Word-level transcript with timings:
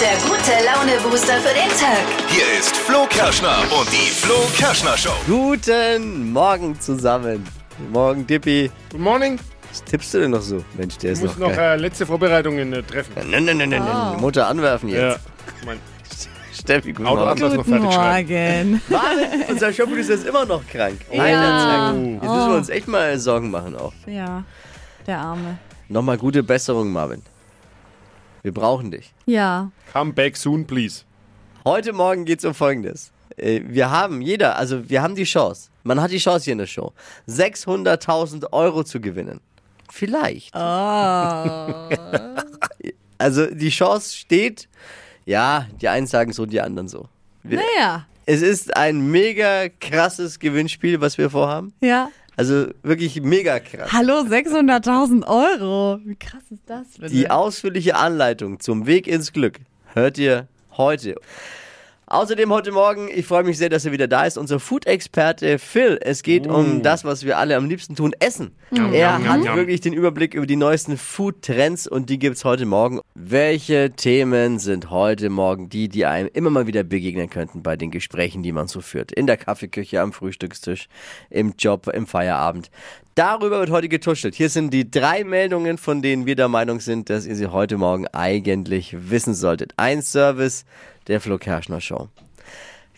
der 0.00 0.16
gute 0.28 0.52
Laune-Booster 0.64 1.34
für 1.40 1.54
den 1.54 1.68
Tag. 1.78 2.04
Hier 2.28 2.58
ist 2.58 2.76
Flo 2.76 3.06
Kerschner 3.08 3.58
und 3.78 3.90
die 3.90 4.10
Flo 4.10 4.34
Kerschner 4.56 4.96
Show. 4.96 5.10
Guten 5.26 6.32
Morgen 6.32 6.78
zusammen. 6.80 7.44
Guten 7.78 7.92
Morgen, 7.92 8.26
Dippi. 8.26 8.70
Good 8.90 9.00
morning. 9.00 9.38
Was 9.70 9.82
tippst 9.84 10.12
du 10.14 10.20
denn 10.20 10.30
noch 10.32 10.42
so? 10.42 10.62
Mensch, 10.76 10.96
der 10.98 11.12
Ich 11.12 11.18
ist 11.18 11.24
muss 11.24 11.38
noch 11.38 11.48
noch 11.50 11.56
äh, 11.56 11.76
letzte 11.76 12.06
Vorbereitungen 12.06 12.72
äh, 12.72 12.82
treffen. 12.82 13.12
Nein, 13.30 13.44
nein, 13.44 13.56
nein, 13.58 13.70
nein, 13.70 13.82
nein. 13.84 14.20
Mutter 14.20 14.46
anwerfen 14.46 14.88
Ja. 14.90 15.10
jetzt. 15.12 15.20
Mein 15.66 15.78
Steffi, 16.52 16.92
guten 16.92 17.06
Auto 17.06 17.24
Morgen. 17.24 17.40
noch 17.40 17.56
Guten 17.56 17.70
fertig 17.70 17.92
schreiben. 17.94 18.70
Morgen. 18.70 18.82
Marvin, 18.88 19.44
unser 19.48 19.72
Showproducer 19.72 20.14
ist 20.14 20.26
immer 20.26 20.44
noch 20.44 20.66
krank. 20.66 20.98
Einer 21.10 21.92
Zack. 21.92 21.94
Jetzt 22.22 22.32
müssen 22.34 22.50
wir 22.50 22.56
uns 22.56 22.68
echt 22.68 22.88
mal 22.88 23.18
Sorgen 23.18 23.50
machen 23.50 23.76
auch. 23.76 23.92
Ja, 24.06 24.42
der 25.06 25.18
Arme. 25.18 25.58
Nochmal 25.88 26.18
gute 26.18 26.42
Besserung, 26.42 26.90
Marvin. 26.92 27.22
Wir 28.46 28.54
brauchen 28.54 28.92
dich. 28.92 29.12
Ja. 29.24 29.72
Come 29.92 30.12
back 30.12 30.36
soon, 30.36 30.68
please. 30.68 31.02
Heute 31.64 31.92
Morgen 31.92 32.24
geht 32.24 32.38
es 32.38 32.44
um 32.44 32.54
Folgendes. 32.54 33.10
Äh, 33.36 33.62
Wir 33.66 33.90
haben, 33.90 34.22
jeder, 34.22 34.56
also 34.56 34.88
wir 34.88 35.02
haben 35.02 35.16
die 35.16 35.24
Chance. 35.24 35.68
Man 35.82 36.00
hat 36.00 36.12
die 36.12 36.18
Chance 36.18 36.44
hier 36.44 36.52
in 36.52 36.58
der 36.58 36.68
Show, 36.68 36.92
600.000 37.28 38.52
Euro 38.52 38.84
zu 38.84 39.00
gewinnen. 39.00 39.40
Vielleicht. 39.90 40.54
Also 43.18 43.46
die 43.46 43.70
Chance 43.70 44.14
steht, 44.14 44.68
ja, 45.24 45.66
die 45.80 45.88
einen 45.88 46.06
sagen 46.06 46.32
so, 46.32 46.46
die 46.46 46.60
anderen 46.60 46.86
so. 46.86 47.08
Wir, 47.42 47.58
Naja. 47.58 48.06
Es 48.26 48.42
ist 48.42 48.76
ein 48.76 49.10
mega 49.10 49.68
krasses 49.80 50.38
Gewinnspiel, 50.38 51.00
was 51.00 51.18
wir 51.18 51.30
vorhaben. 51.30 51.72
Ja. 51.80 52.10
Also 52.36 52.66
wirklich 52.82 53.22
mega 53.22 53.58
krass. 53.60 53.90
Hallo, 53.92 54.20
600.000 54.20 55.26
Euro. 55.26 56.00
Wie 56.04 56.16
krass 56.16 56.42
ist 56.50 56.62
das 56.66 56.86
bitte? 56.98 57.08
Die 57.14 57.30
ausführliche 57.30 57.96
Anleitung 57.96 58.60
zum 58.60 58.86
Weg 58.86 59.06
ins 59.06 59.32
Glück 59.32 59.60
hört 59.94 60.18
ihr 60.18 60.46
heute. 60.76 61.14
Außerdem 62.08 62.52
heute 62.52 62.70
Morgen, 62.70 63.08
ich 63.12 63.26
freue 63.26 63.42
mich 63.42 63.58
sehr, 63.58 63.68
dass 63.68 63.84
er 63.84 63.90
wieder 63.90 64.06
da 64.06 64.26
ist, 64.26 64.38
unser 64.38 64.60
Food-Experte 64.60 65.58
Phil. 65.58 65.98
Es 66.00 66.22
geht 66.22 66.46
um 66.46 66.84
das, 66.84 67.04
was 67.04 67.24
wir 67.24 67.36
alle 67.36 67.56
am 67.56 67.68
liebsten 67.68 67.96
tun, 67.96 68.12
Essen. 68.20 68.52
Er 68.92 69.18
Mm. 69.18 69.28
Hat 69.28 69.56
wirklich 69.56 69.80
den 69.80 69.92
Überblick 69.92 70.32
über 70.34 70.46
die 70.46 70.54
neuesten 70.54 70.98
Food-Trends 70.98 71.88
und 71.88 72.08
die 72.08 72.20
gibt's 72.20 72.44
heute 72.44 72.64
Morgen. 72.64 73.00
Welche 73.16 73.90
Themen 73.90 74.60
sind 74.60 74.90
heute 74.90 75.30
Morgen 75.30 75.68
die, 75.68 75.88
die 75.88 76.06
einem 76.06 76.30
immer 76.32 76.50
mal 76.50 76.68
wieder 76.68 76.84
begegnen 76.84 77.28
könnten 77.28 77.64
bei 77.64 77.76
den 77.76 77.90
Gesprächen, 77.90 78.44
die 78.44 78.52
man 78.52 78.68
so 78.68 78.80
führt? 78.80 79.10
In 79.10 79.26
der 79.26 79.36
Kaffeeküche, 79.36 80.00
am 80.00 80.12
Frühstückstisch, 80.12 80.86
im 81.28 81.54
Job, 81.58 81.88
im 81.92 82.06
Feierabend. 82.06 82.70
Darüber 83.16 83.58
wird 83.58 83.70
heute 83.70 83.88
getuschelt. 83.88 84.36
Hier 84.36 84.50
sind 84.50 84.72
die 84.72 84.88
drei 84.88 85.24
Meldungen, 85.24 85.76
von 85.76 86.02
denen 86.02 86.26
wir 86.26 86.36
der 86.36 86.48
Meinung 86.48 86.78
sind, 86.78 87.10
dass 87.10 87.26
ihr 87.26 87.34
sie 87.34 87.48
heute 87.48 87.78
Morgen 87.78 88.06
eigentlich 88.08 88.94
wissen 89.10 89.34
solltet. 89.34 89.72
Ein 89.76 90.02
Service 90.02 90.66
der 91.08 91.20
Flo 91.20 91.38
Kerschner 91.38 91.80
Show. 91.80 92.08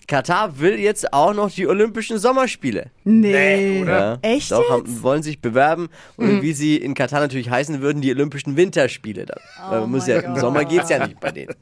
Katar 0.09 0.59
will 0.59 0.81
jetzt 0.81 1.13
auch 1.13 1.35
noch 1.35 1.51
die 1.51 1.67
Olympischen 1.67 2.19
Sommerspiele. 2.19 2.91
nee. 3.05 3.85
Ja, 3.85 4.19
Echt 4.23 4.51
Doch, 4.51 4.63
jetzt? 4.63 4.71
haben, 4.71 5.03
wollen 5.03 5.23
sich 5.23 5.41
bewerben 5.41 5.91
und 6.17 6.41
wie 6.41 6.55
sie 6.55 6.77
in 6.77 6.95
Katar 6.95 7.21
natürlich 7.21 7.51
heißen 7.51 7.83
würden, 7.83 8.01
die 8.01 8.11
Olympischen 8.11 8.57
Winterspiele 8.57 9.27
dann. 9.27 9.39
Weil 9.69 9.81
man 9.81 9.91
muss 9.91 10.07
ja, 10.07 10.21
Im. 10.21 10.37
Sommer 10.37 10.65
geht's 10.65 10.89
ja 10.89 11.07
nicht 11.07 11.21
bei 11.21 11.31
denen. 11.31 11.55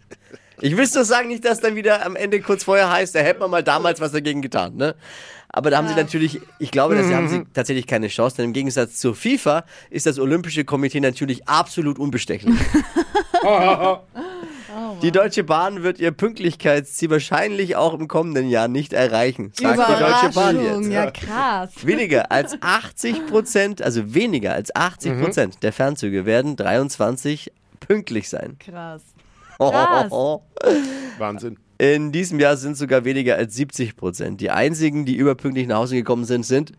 Ich 0.61 0.77
will 0.77 0.87
nur 0.95 1.05
sagen, 1.05 1.29
nicht, 1.29 1.45
dass 1.45 1.61
dann 1.61 1.75
wieder 1.75 2.07
am 2.07 2.17
Ende 2.17 2.41
kurz 2.41 2.65
vorher 2.65 2.91
heißt, 2.91 3.15
da 3.15 3.19
hätte 3.19 3.41
man 3.41 3.51
mal 3.51 3.63
damals 3.63 4.01
was 4.01 4.13
dagegen 4.13 4.41
getan, 4.41 4.77
ne? 4.77 4.95
Aber 5.49 5.71
da 5.71 5.79
haben 5.79 5.89
sie 5.89 5.95
natürlich, 5.95 6.41
ich 6.59 6.71
glaube, 6.71 6.97
da 6.97 7.03
haben 7.15 7.29
sie 7.29 7.45
tatsächlich 7.53 7.87
keine 7.87 8.09
Chance, 8.09 8.37
denn 8.37 8.47
im 8.47 8.53
Gegensatz 8.53 8.99
zur 8.99 9.15
FIFA 9.15 9.65
ist 9.91 10.07
das 10.07 10.19
Olympische 10.19 10.65
Komitee 10.65 11.01
natürlich 11.01 11.49
absolut 11.49 11.99
unbestechlich. 11.99 12.55
Die 15.03 15.13
Deutsche 15.13 15.45
Bahn 15.45 15.83
wird 15.83 15.99
ihr 15.99 16.11
Pünktlichkeitsziel 16.11 17.11
wahrscheinlich 17.11 17.77
auch 17.77 17.95
im 17.95 18.09
kommenden 18.09 18.49
Jahr 18.49 18.69
nicht 18.69 18.93
erreichen, 18.93 19.53
sagt 19.55 19.79
die 19.79 20.01
Deutsche 20.03 20.31
Bahn 20.35 20.57
Überraschung. 20.57 20.91
jetzt. 20.91 20.93
Ja, 20.93 21.11
krass. 21.11 21.71
Weniger 21.83 22.33
als 22.33 22.57
80 22.61 23.27
Prozent, 23.27 23.83
also 23.83 24.15
weniger 24.15 24.53
als 24.53 24.75
80 24.75 25.21
Prozent 25.21 25.63
der 25.63 25.73
Fernzüge 25.73 26.27
werden 26.27 26.57
23 26.57 27.53
pünktlich 27.81 28.29
sein. 28.29 28.57
Krass. 28.59 29.03
Krass. 29.59 30.13
Wahnsinn. 31.19 31.57
In 31.79 32.13
diesem 32.13 32.41
Jahr 32.41 32.57
sind 32.57 32.77
sogar 32.77 33.05
weniger 33.05 33.37
als 33.37 33.55
70 33.55 33.97
Prozent. 33.97 34.41
Die 34.41 34.51
einzigen, 34.51 35.05
die 35.05 35.15
überpünktlich 35.17 35.67
nach 35.67 35.79
Hause 35.79 35.95
gekommen 35.97 36.25
sind, 36.25 36.45
sind 36.45 36.73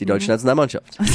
die 0.00 0.06
deutsche 0.06 0.30
Nationalmannschaft. 0.30 0.98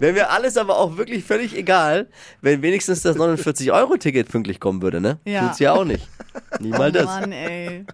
Wäre 0.00 0.12
mir 0.14 0.30
alles 0.30 0.56
aber 0.56 0.78
auch 0.78 0.96
wirklich 0.96 1.22
völlig 1.24 1.54
egal, 1.56 2.08
wenn 2.40 2.62
wenigstens 2.62 3.02
das 3.02 3.16
49-Euro-Ticket 3.16 4.28
pünktlich 4.28 4.58
kommen 4.58 4.82
würde, 4.82 5.00
ne? 5.00 5.18
Ja. 5.24 5.46
Tut's 5.46 5.58
ja 5.60 5.72
auch 5.74 5.84
nicht. 5.84 6.08
Niemals 6.58 6.94
das. 6.94 7.04
Mann, 7.04 7.30
ey. 7.32 7.84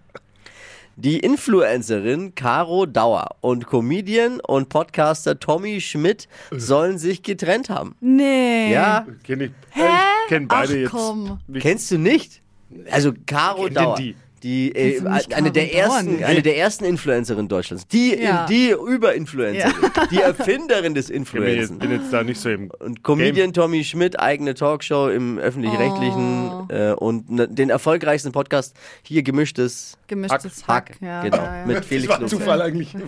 Die 0.95 1.19
Influencerin 1.19 2.33
Caro 2.33 2.87
Dauer 2.87 3.35
und 3.41 3.67
Comedian 3.67 4.39
und 4.39 4.69
Podcaster 4.69 5.37
Tommy 5.39 5.79
Schmidt 5.79 6.27
sollen 6.49 6.97
sich 6.97 7.21
getrennt 7.21 7.69
haben. 7.69 7.95
Nee. 7.99 8.73
Ja, 8.73 9.05
Kenn 9.23 9.41
ich. 9.41 9.51
Hä? 9.71 9.81
Ich 10.23 10.29
kenne 10.29 10.47
beide 10.47 10.73
Ach, 10.73 10.75
jetzt. 10.75 10.89
komm. 10.91 11.39
Wie- 11.47 11.59
kennst 11.59 11.91
du 11.91 11.99
nicht? 11.99 12.41
Also 12.89 13.13
Caro 13.27 13.69
Dauer. 13.69 13.95
die? 13.95 14.15
Die, 14.43 14.71
äh, 14.75 15.01
eine, 15.33 15.51
der 15.51 15.73
ersten, 15.73 16.23
eine 16.23 16.41
der 16.43 16.57
ersten 16.57 16.85
Influencerinnen 16.85 17.47
Deutschlands. 17.47 17.87
Die, 17.87 18.15
Ja. 18.15 18.45
die 18.45 18.69
Überinfluencerin. 18.71 19.73
Die 20.11 20.21
Erfinderin 20.21 20.93
des 20.93 21.05
Ich 21.05 21.13
bin 21.13 21.17
Influencen. 21.23 21.57
jetzt, 21.59 21.79
bin 21.79 21.91
jetzt 21.91 22.13
da 22.13 22.23
nicht 22.23 22.39
so 22.39 22.49
im. 22.49 22.69
Und 22.79 23.03
Comedian 23.03 23.53
Tommy 23.53 23.83
Schmidt, 23.83 24.19
eigene 24.19 24.53
Talkshow 24.53 25.09
im 25.09 25.39
öffentlich-rechtlichen 25.39 26.37
Oh. 26.47 26.65
äh, 26.69 26.93
und 26.93 27.29
ne, 27.29 27.47
den 27.47 27.69
erfolgreichsten 27.69 28.31
Podcast 28.31 28.75
hier 29.03 29.23
gemischtes 29.23 29.97
Gemischtes 30.07 30.67
Hack. 30.67 30.91
Hack. 30.91 30.97
Ja, 31.01 31.23
genau, 31.23 31.37
ja, 31.37 31.59
ja. 31.59 31.65
mit 31.65 31.77
Das 31.77 31.85
Felix 31.87 32.09
war 32.09 32.19
Lobrecht. 32.19 32.39
Zufall 32.39 32.61
eigentlich. 32.61 32.95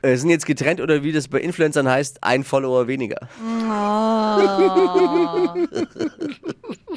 Äh, 0.00 0.14
sind 0.16 0.30
jetzt 0.30 0.46
getrennt 0.46 0.80
oder 0.80 1.02
wie 1.02 1.10
das 1.10 1.26
bei 1.26 1.40
Influencern 1.40 1.88
heißt, 1.88 2.22
ein 2.22 2.44
Follower 2.44 2.86
weniger. 2.86 3.28
Oh. 3.42 4.38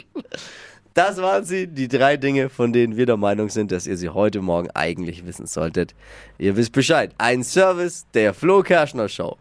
Das 0.93 1.17
waren 1.21 1.45
sie, 1.45 1.67
die 1.67 1.87
drei 1.87 2.17
Dinge, 2.17 2.49
von 2.49 2.73
denen 2.73 2.97
wir 2.97 3.05
der 3.05 3.15
Meinung 3.17 3.49
sind, 3.49 3.71
dass 3.71 3.87
ihr 3.87 3.95
sie 3.95 4.09
heute 4.09 4.41
Morgen 4.41 4.69
eigentlich 4.73 5.25
wissen 5.25 5.47
solltet. 5.47 5.95
Ihr 6.37 6.57
wisst 6.57 6.73
Bescheid. 6.73 7.11
Ein 7.17 7.43
Service 7.43 8.05
der 8.13 8.33
Flo 8.33 8.61
Kerschner 8.61 9.07
Show. 9.07 9.37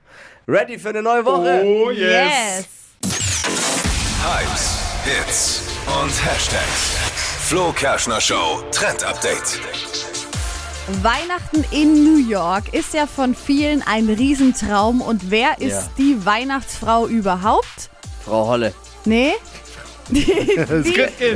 Ready 0.46 0.78
für 0.78 0.90
eine 0.90 1.02
neue 1.02 1.24
Woche? 1.24 1.62
Oh 1.64 1.90
yes. 1.90 2.66
Hypes, 4.22 4.78
Hits 5.04 5.62
und 6.00 6.10
Hashtags. 6.24 6.96
Flo 7.48 7.72
Kerschner 7.72 8.20
Show 8.20 8.62
Trend 8.70 9.02
Update. 9.02 9.58
Weihnachten 11.02 11.64
in 11.72 12.04
New 12.04 12.28
York 12.28 12.72
ist 12.74 12.94
ja 12.94 13.06
von 13.06 13.34
vielen 13.34 13.82
ein 13.82 14.08
Riesentraum. 14.08 15.00
Und 15.00 15.30
wer 15.30 15.58
ist 15.60 15.72
Ja. 15.72 15.90
die 15.98 16.24
Weihnachtsfrau 16.24 17.06
überhaupt? 17.06 17.90
Frau 18.24 18.46
Holle. 18.48 18.72
Nee? 19.04 19.32
Die, 20.10 20.24
die, 20.24 20.94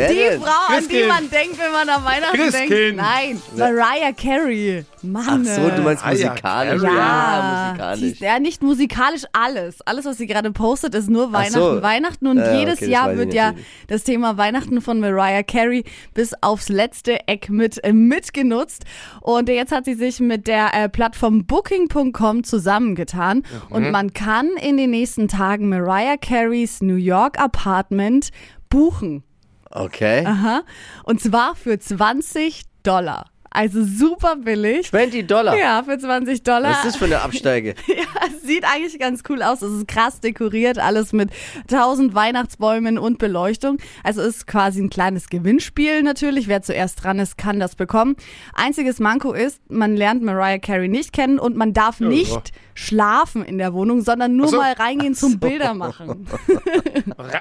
die? 0.08 0.38
Frau, 0.40 0.74
an 0.76 0.88
die 0.88 1.04
man 1.04 1.30
denkt, 1.30 1.58
wenn 1.58 1.72
man 1.72 1.88
an 1.88 2.04
Weihnachten 2.04 2.36
denkt. 2.36 2.52
Christkind. 2.54 2.96
Nein, 2.96 3.42
Mariah 3.56 4.12
Carey. 4.12 4.84
Ach 5.16 5.30
Mann. 5.32 5.44
so, 5.44 5.68
du 5.70 5.82
meinst 5.82 6.04
Ah, 6.04 6.12
ja, 6.12 6.30
musikalisch? 6.30 6.82
Carrie. 6.82 6.96
ja, 6.96 7.66
musikalisch. 7.68 8.20
Ja, 8.20 8.38
nicht 8.38 8.62
musikalisch 8.62 9.22
alles. 9.32 9.80
Alles, 9.82 10.04
was 10.04 10.16
sie 10.18 10.26
gerade 10.26 10.50
postet, 10.52 10.94
ist 10.94 11.10
nur 11.10 11.28
Ach 11.28 11.32
Weihnachten. 11.32 11.52
so. 11.76 11.82
Weihnachten 11.82 12.26
und 12.26 12.38
Äh, 12.38 12.58
jedes 12.58 12.80
okay, 12.80 12.90
Jahr 12.90 13.16
wird 13.16 13.34
ja 13.34 13.46
natürlich. 13.46 13.66
das 13.88 14.04
Thema 14.04 14.36
Weihnachten 14.36 14.80
von 14.80 15.00
Mariah 15.00 15.42
Carey 15.42 15.84
bis 16.14 16.32
aufs 16.42 16.68
letzte 16.68 17.26
Eck 17.28 17.48
mit 17.50 17.82
äh, 17.84 17.92
mitgenutzt. 17.92 18.84
Und 19.20 19.48
jetzt 19.48 19.72
hat 19.72 19.84
sie 19.84 19.94
sich 19.94 20.20
mit 20.20 20.46
der 20.46 20.72
äh, 20.74 20.88
Plattform 20.88 21.44
Booking.com 21.46 22.44
zusammengetan. 22.44 23.42
Und 23.70 23.90
man 23.90 24.12
kann 24.12 24.48
in 24.60 24.76
den 24.76 24.90
nächsten 24.90 25.28
Tagen 25.28 25.68
Mariah 25.68 26.16
Careys 26.16 26.80
New 26.82 26.96
York 26.96 27.38
Apartment 27.38 28.30
buchen. 28.70 29.22
Okay. 29.70 30.24
Aha. 30.26 30.62
Und 31.04 31.20
zwar 31.20 31.54
für 31.56 31.78
20 31.78 32.62
Dollar. 32.84 33.26
Also 33.54 33.84
super 33.84 34.34
billig. 34.34 34.88
20 34.90 35.28
Dollar. 35.28 35.56
Ja, 35.56 35.82
für 35.84 35.96
20 35.96 36.42
Dollar. 36.42 36.70
Was 36.70 36.78
ist 36.78 36.86
das 36.86 36.96
für 36.96 37.04
eine 37.06 37.20
Absteige? 37.22 37.74
Ja, 37.86 38.28
sieht 38.42 38.64
eigentlich 38.64 38.98
ganz 38.98 39.22
cool 39.28 39.42
aus. 39.42 39.62
Es 39.62 39.72
ist 39.72 39.88
krass 39.88 40.18
dekoriert, 40.20 40.78
alles 40.78 41.12
mit 41.12 41.30
tausend 41.68 42.14
Weihnachtsbäumen 42.14 42.98
und 42.98 43.18
Beleuchtung. 43.18 43.78
Also 44.02 44.22
ist 44.22 44.46
quasi 44.46 44.82
ein 44.82 44.90
kleines 44.90 45.28
Gewinnspiel 45.28 46.02
natürlich. 46.02 46.48
Wer 46.48 46.62
zuerst 46.62 47.02
dran 47.04 47.20
ist, 47.20 47.38
kann 47.38 47.60
das 47.60 47.76
bekommen. 47.76 48.16
Einziges 48.54 48.98
Manko 48.98 49.32
ist, 49.32 49.60
man 49.70 49.96
lernt 49.96 50.22
Mariah 50.22 50.58
Carey 50.58 50.88
nicht 50.88 51.12
kennen 51.12 51.38
und 51.38 51.56
man 51.56 51.72
darf 51.72 52.00
nicht 52.00 52.52
schlafen 52.74 53.44
in 53.44 53.58
der 53.58 53.72
Wohnung, 53.72 54.02
sondern 54.02 54.36
nur 54.36 54.48
so. 54.48 54.56
mal 54.56 54.72
reingehen 54.72 55.14
zum 55.14 55.38
Bilder 55.38 55.74
machen. 55.74 56.26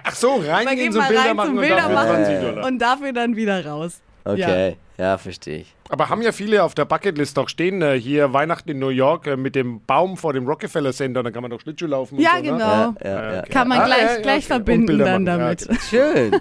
Ach 0.04 0.15
so, 0.15 0.36
reingehen 0.36 0.94
zum 0.94 1.07
Bilder 1.07 1.21
rein 1.21 1.36
machen 1.36 1.48
zum 1.50 1.60
Bilder 1.60 1.75
dafür 1.75 2.25
20 2.25 2.56
machen 2.56 2.63
und 2.63 2.80
dafür 2.80 3.13
dann 3.13 3.36
wieder 3.36 3.65
raus. 3.65 4.01
Okay. 4.25 4.78
Ja, 4.98 5.18
verstehe 5.18 5.60
ich. 5.62 5.74
Aber 5.90 6.10
haben 6.10 6.22
ja 6.22 6.31
viele 6.31 6.64
auf 6.64 6.75
der 6.75 6.86
Bucketlist 6.86 7.38
auch 7.40 7.50
stehen, 7.50 7.81
äh, 7.81 8.00
hier 8.00 8.31
Weihnachten 8.31 8.70
in 8.70 8.80
New 8.80 8.90
York 8.90 9.28
äh, 9.28 9.36
mit 9.36 9.56
dem 9.56 9.81
Baum 9.86 10.18
vor 10.18 10.34
dem 10.34 10.46
Rockefeller 10.48 10.94
Center, 10.94 11.24
da 11.24 11.31
kann 11.31 11.42
man 11.42 11.52
doch 11.52 11.60
Schlittschuh 11.60 11.88
laufen 11.88 12.20
Ja, 12.20 12.38
und 12.38 12.46
so, 12.46 12.52
genau. 12.52 12.58
Ne? 12.92 12.96
Ja, 13.04 13.10
ja, 13.10 13.34
ja. 13.36 13.42
Kann 13.44 13.68
man 13.68 13.80
Ah, 13.80 13.86
gleich, 13.86 14.02
ja, 14.02 14.14
ja, 14.16 14.22
gleich 14.22 14.38
okay. 14.38 14.48
Verbinden 14.48 14.98
dann 15.00 15.24
machen, 15.24 15.25
ja, 15.28 15.38
damit. 15.38 15.70
okay. 15.70 15.80
Schön. 15.90 16.31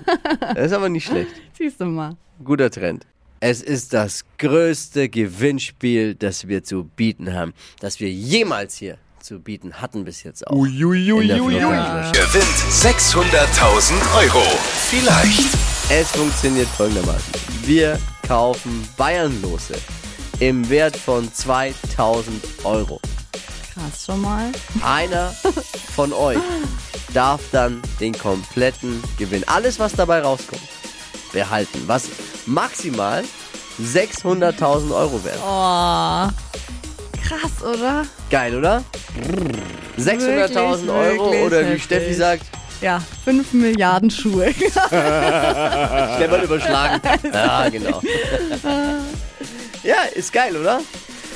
Das 0.54 0.66
ist 0.66 0.72
aber 0.72 0.88
nicht 0.90 1.06
schlecht. 1.06 1.30
Siehst 1.58 1.80
du 1.80 1.86
mal. 1.86 2.16
Guter 2.44 2.70
Trend. 2.70 3.06
Es 3.40 3.62
ist 3.62 3.92
das 3.94 4.24
größte 4.38 5.08
Gewinnspiel, 5.08 6.14
das 6.14 6.46
wir 6.46 6.62
zu 6.62 6.84
bieten 6.84 7.32
haben, 7.34 7.54
das 7.80 7.98
wir 8.00 8.10
jemals 8.10 8.76
hier 8.76 8.98
zu 9.18 9.40
bieten 9.40 9.80
hatten 9.80 10.04
bis 10.04 10.22
jetzt 10.22 10.46
auch. 10.46 10.64
Flughafen. 10.64 12.12
Gewinnt 12.12 12.44
600.000 12.70 14.16
Euro. 14.16 14.42
Vielleicht. 14.88 15.71
Es 15.90 16.10
funktioniert 16.10 16.68
folgendermaßen. 16.68 17.32
Wir 17.64 17.98
kaufen 18.26 18.86
Bayernlose 18.96 19.74
im 20.40 20.68
Wert 20.68 20.96
von 20.96 21.32
2000 21.32 22.42
Euro. 22.64 23.00
Krass 23.74 24.06
schon 24.06 24.20
mal. 24.22 24.50
Einer 24.82 25.34
von 25.94 26.12
euch 26.12 26.38
darf 27.12 27.40
dann 27.52 27.82
den 28.00 28.16
kompletten 28.16 29.02
Gewinn, 29.18 29.44
alles 29.46 29.78
was 29.78 29.92
dabei 29.92 30.22
rauskommt, 30.22 30.62
behalten. 31.32 31.82
Was 31.86 32.04
maximal 32.46 33.22
600.000 33.80 34.94
Euro 34.94 35.22
wert. 35.24 35.38
Oh. 35.42 36.28
Krass, 37.22 37.62
oder? 37.62 38.04
Geil, 38.30 38.56
oder? 38.56 38.82
600.000 39.98 39.98
Wirklich, 39.98 40.90
Euro 40.90 41.32
wirklich 41.32 41.46
oder 41.46 41.60
wie 41.60 41.64
heftig. 41.64 41.84
Steffi 41.84 42.14
sagt, 42.14 42.46
Ja, 42.82 43.00
5 43.24 43.52
Milliarden 43.52 44.10
Schuhe. 44.10 44.52
schnell 44.88 46.28
mal 46.28 46.42
überschlagen. 46.42 47.00
Ja, 47.32 47.68
genau. 47.68 48.02
ja, 49.84 50.02
ist 50.14 50.32
geil, 50.32 50.56
oder? 50.56 50.80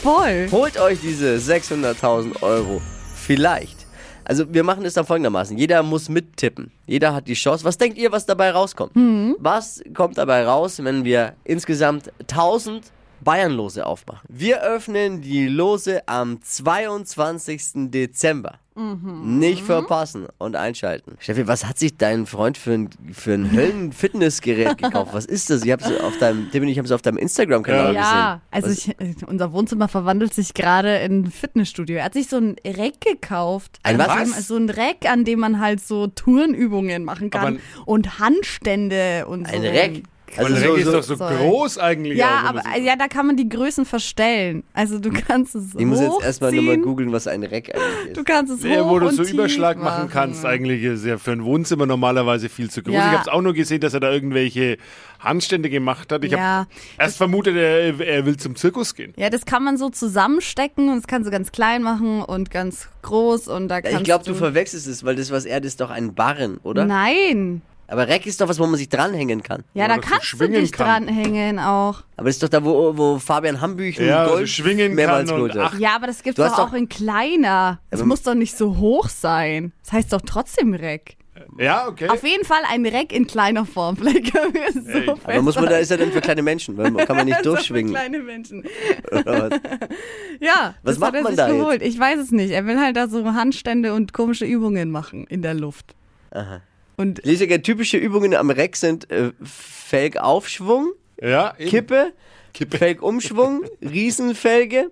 Voll. 0.03 0.49
Holt 0.51 0.79
euch 0.81 0.99
diese 1.01 1.37
600.000 1.37 2.43
Euro. 2.43 2.83
Vielleicht. 3.15 3.87
Also 4.25 4.53
wir 4.53 4.65
machen 4.65 4.85
es 4.85 4.95
dann 4.95 5.07
folgendermaßen. 5.07 5.57
Jeder 5.57 5.85
muss 5.85 6.09
mittippen. 6.09 6.73
Jeder 6.85 7.15
hat 7.15 7.29
die 7.29 7.35
Chance. 7.35 7.65
Was 7.65 7.79
denkt 7.79 7.97
ihr, 7.97 8.11
was 8.11 8.27
dabei 8.27 8.51
rauskommt? 8.51 8.93
Was 9.39 9.83
kommt 9.95 10.19
dabei 10.19 10.45
raus, 10.45 10.83
wenn 10.83 11.05
wir 11.05 11.35
insgesamt 11.45 12.11
1000 12.23 12.83
Bayernlose 13.23 13.87
aufmachen? 13.87 14.27
Wir 14.29 14.63
öffnen 14.63 15.21
die 15.21 15.49
Lose 15.49 16.07
am 16.07 16.41
22. 16.43 17.91
Dezember. 17.91 18.59
Nicht 18.79 19.63
verpassen 19.63 20.27
und 20.37 20.55
einschalten. 20.55 21.17
Steffi, 21.19 21.49
was 21.49 21.65
hat 21.65 21.79
sich 21.79 21.97
dein 21.97 22.27
Freund 22.27 22.59
für 22.59 22.73
ein, 22.75 22.91
für 23.13 23.33
ein 23.33 23.51
Höllen-Fitnessgerät 23.51 24.77
gekauft? 24.83 25.15
Was 25.15 25.25
ist 25.25 25.49
das? 25.49 25.65
Ich 25.65 25.73
habe 25.73 25.83
es 25.83 25.99
auf 26.03 26.19
deinem, 26.19 26.51
Tim 26.51 26.63
und 26.65 26.69
ich 26.69 26.77
haben 26.77 26.85
es 26.85 26.93
auf 26.93 27.01
deinem 27.01 27.17
Instagram-Kanal 27.17 27.95
Ja, 27.95 28.35
gesehen. 28.35 28.67
also 28.69 28.69
Was- 28.91 29.07
ich, 29.17 29.27
unser 29.27 29.53
Wohnzimmer 29.55 29.89
verwandelt 29.89 30.35
sich 30.35 30.53
gerade 30.53 30.99
in 30.99 31.21
ein 31.23 31.31
Fitnessstudio. 31.31 31.97
Er 31.97 32.05
hat 32.05 32.13
sich 32.13 32.29
so 32.29 32.37
ein 32.37 32.57
Rack 32.67 33.01
gekauft. 33.01 33.79
Ein 33.83 33.97
was? 33.99 34.09
An 34.09 34.19
dem- 34.25 34.33
So 34.43 34.57
ein 34.59 34.69
Rack, 34.69 35.11
an 35.11 35.25
dem 35.25 35.41
man 35.41 35.59
halt 35.59 35.81
so 35.81 36.09
Turnübungen 36.09 37.03
machen 37.03 37.31
kann. 37.31 37.61
Und 37.87 38.19
Handstände 38.19 39.25
und 39.27 39.49
so. 39.49 39.55
ein 39.57 39.65
Rack. 39.65 40.03
Also 40.37 40.55
Reck 40.55 40.65
so, 40.67 40.75
ist 40.75 40.85
so, 40.87 40.93
doch 40.93 41.03
so 41.03 41.17
Zeug. 41.17 41.39
groß 41.39 41.79
eigentlich. 41.79 42.19
Ja, 42.19 42.41
auch, 42.45 42.49
aber 42.51 42.63
so- 42.63 42.81
ja, 42.81 42.97
da 42.97 43.07
kann 43.09 43.27
man 43.27 43.37
die 43.37 43.49
Größen 43.49 43.85
verstellen. 43.85 44.65
Also 44.75 44.99
du 44.99 45.11
kannst 45.11 45.55
es 45.55 45.75
ich 45.77 45.87
muss 45.87 46.01
jetzt 46.01 46.23
erstmal 46.23 46.53
nochmal 46.53 46.79
googeln, 46.79 47.13
was 47.13 47.27
ein 47.27 47.43
Rack 47.43 47.71
eigentlich 47.75 48.09
ist. 48.09 48.17
Du 48.17 48.25
kannst 48.25 48.53
es 48.53 48.63
Ja, 48.65 48.83
hoch 48.85 48.91
wo 48.91 48.99
du 48.99 49.11
so 49.11 49.23
tief 49.23 49.35
Überschlag 49.35 49.77
machen. 49.79 49.85
machen 50.05 50.11
kannst, 50.13 50.45
eigentlich 50.45 50.83
ist 50.83 51.05
ja 51.05 51.17
für 51.19 51.33
ein 51.33 51.45
Wohnzimmer 51.45 51.87
normalerweise 51.87 52.49
viel 52.49 52.71
zu 52.71 52.83
groß. 52.83 52.95
Ja. 52.95 53.01
Ich 53.01 53.07
habe 53.13 53.23
es 53.23 53.29
auch 53.29 53.41
nur 53.43 53.55
gesehen, 53.55 53.81
dass 53.81 53.95
er 53.95 54.01
da 54.01 54.11
irgendwelche 54.11 54.79
Handstände 55.21 55.71
gemacht 55.71 56.11
hat. 56.13 56.25
Ich 56.25 56.33
Ja. 56.33 56.39
habe 56.39 56.69
erst 56.99 57.17
vermutet, 57.17 57.57
er, 57.57 57.99
er 58.01 58.27
will 58.27 58.37
zum 58.37 58.57
Zirkus 58.57 58.95
gehen. 58.95 59.15
Ja, 59.17 59.31
das 59.31 59.47
kann 59.47 59.65
man 59.65 59.77
so 59.79 59.89
zusammenstecken 59.91 60.89
und 60.91 60.97
das 60.97 61.07
kannst 61.07 61.27
du 61.27 61.31
ganz 61.31 61.53
klein 61.53 61.83
machen 61.83 62.23
und 62.23 62.51
ganz 62.51 62.89
groß 63.03 63.49
und 63.49 63.69
da 63.69 63.81
kannst 63.81 63.99
Ich 63.99 64.05
glaube, 64.05 64.25
du 64.25 64.35
verwechselst 64.35 64.87
es, 64.87 65.05
weil 65.05 65.17
das, 65.17 65.31
was 65.31 65.45
er 65.45 65.57
hat, 65.57 65.65
ist 65.65 65.81
doch 65.81 65.91
ein 65.91 66.15
Barren, 66.15 66.59
oder? 66.65 66.85
Nein. 66.85 67.63
Aber 67.89 68.09
Rack 68.09 68.27
ist 68.27 68.41
doch 68.41 68.49
was, 68.49 68.59
wo 68.59 68.67
man 68.67 68.77
sich 68.77 68.89
dranhängen 68.89 69.43
kann. 69.43 69.63
Ja, 69.75 69.85
Wo 69.85 69.89
da 69.89 69.97
das 69.99 70.05
kannst 70.07 70.33
du 70.33 70.49
dich 70.49 70.73
kann. 70.73 71.07
dranhängen 71.07 71.59
auch. 71.61 72.03
Aber 72.17 72.27
das 72.27 72.37
ist 72.37 72.43
doch 72.43 72.49
da, 72.49 72.65
wo, 72.65 72.97
wo 72.97 73.19
Fabian 73.19 73.61
Hambüchen 73.61 74.07
Ja, 74.07 74.27
Gold 74.27 74.49
schwingen 74.49 74.95
mehrmals 74.95 75.31
kann 75.31 75.41
und 75.41 75.57
ach, 75.57 75.79
Ja, 75.79 75.95
aber 75.95 76.07
das 76.09 76.23
gibt's 76.23 76.37
Du 76.37 76.43
hast 76.45 76.59
doch 76.59 76.71
auch 76.71 76.75
in 76.75 76.89
kleiner. 76.89 77.79
Es 77.91 78.01
Aber- 78.01 78.09
muss 78.09 78.23
doch 78.23 78.35
nicht 78.35 78.57
so 78.57 78.77
hoch 78.79 79.09
sein. 79.09 79.73
Das 79.85 79.93
heißt 79.93 80.13
doch 80.13 80.23
trotzdem 80.23 80.75
Rack. 80.75 81.15
Ja, 81.59 81.87
okay. 81.87 82.09
Auf 82.09 82.25
jeden 82.25 82.45
Fall 82.47 82.63
ein 82.71 82.85
Rack 82.87 83.13
in 83.13 83.27
kleiner 83.27 83.67
Form. 83.67 83.97
Vielleicht 83.99 84.35
können 84.35 84.55
wir 84.55 84.69
es 84.69 84.75
so 84.75 84.99
Ey. 84.99 85.11
Aber 85.35 85.43
muss 85.43 85.55
man, 85.55 85.67
da 85.67 85.77
ist 85.77 85.91
er 85.91 85.99
denn 85.99 86.11
für 86.11 86.23
kleine 86.23 86.43
Menschen, 86.43 86.77
weil 86.79 86.91
man 86.91 87.07
kann 87.07 87.15
man 87.17 87.27
nicht 87.27 87.37
Also 87.37 87.51
für 87.51 87.57
durchschwingen. 87.57 87.93
kleine 87.93 88.19
Menschen. 88.21 88.65
oder 89.13 89.51
was? 89.51 89.61
Ja, 90.41 90.75
Was 90.83 90.95
das 90.95 90.99
macht 90.99 91.09
hat 91.09 91.15
er 91.17 91.23
man 91.23 91.33
sich 91.33 91.37
da 91.37 91.49
jetzt? 91.49 91.57
geholt. 91.59 91.83
Ich 91.83 91.99
weiß 92.01 92.19
es 92.19 92.31
nicht. 92.31 92.51
Er 92.51 92.67
will 92.67 92.81
halt 92.81 92.97
da 92.97 93.07
so 93.09 93.25
Handstände 93.35 93.93
und 93.95 94.13
komische 94.13 94.45
Übungen 94.47 94.91
machen 94.91 95.27
in 95.29 95.43
der 95.43 95.55
Luft. 95.55 95.95
Und 96.97 97.23
gerne, 97.47 97.63
typische 97.63 97.97
Übungen 97.99 98.35
am 98.35 98.51
Rack 98.51 98.77
sind 98.77 99.11
äh, 99.11 99.33
Felgaufschwung, 99.43 100.93
ja, 101.21 101.55
eben. 101.59 101.71
Kippe, 101.71 102.13
Kippe. 102.55 102.79
Felgumschwung, 102.79 103.65
Riesenfelge. 103.83 104.91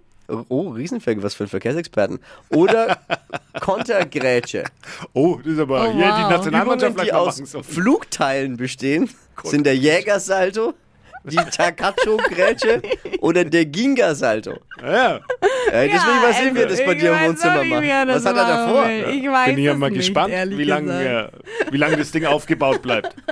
Oh, 0.48 0.70
Riesenfelge, 0.70 1.22
was 1.22 1.34
für 1.34 1.44
ein 1.44 1.48
Verkehrsexperten. 1.48 2.18
Oder 2.48 2.98
Kontergrätsche. 3.60 4.64
Oh, 5.12 5.38
das 5.44 5.52
ist 5.52 5.58
aber 5.58 5.88
Oh, 5.88 5.92
hier 5.92 6.06
wow. 6.06 6.16
die 6.16 6.34
Nationalmannschaft 6.34 6.92
Übungen, 6.92 7.06
die 7.06 7.12
aus. 7.12 7.42
Flugteilen 7.62 8.56
bestehen, 8.56 9.10
sind 9.42 9.66
der 9.66 9.76
Jägersalto, 9.76 10.72
die 11.24 11.36
Takacho-Grätsche 11.36 12.80
oder 13.20 13.44
der 13.44 13.66
Ginga-Salto. 13.66 14.54
Ja, 14.82 15.20
Ey, 15.72 15.90
das 15.90 16.06
will 16.06 16.14
ich 16.14 16.22
mal 16.22 16.34
sehen, 16.34 16.54
wie 16.54 16.60
er 16.60 16.66
das 16.66 16.84
bei 16.84 16.94
dir 16.94 17.12
im 17.12 17.28
Wohnzimmer 17.28 17.64
macht. 17.64 17.82
Was 18.08 18.24
hat 18.26 18.36
er 18.36 18.46
davor? 18.46 18.88
Ich 19.10 19.26
weiß 19.26 19.46
bin 19.46 19.58
ich 19.58 19.64
ja 19.64 19.74
mal 19.74 19.90
nicht, 19.90 19.98
gespannt, 19.98 20.32
wie 20.50 20.64
lange 20.64 21.30
äh, 21.32 21.72
wie 21.72 21.76
lang 21.76 21.96
das 21.96 22.10
Ding 22.10 22.24
aufgebaut 22.26 22.82
bleibt. 22.82 23.14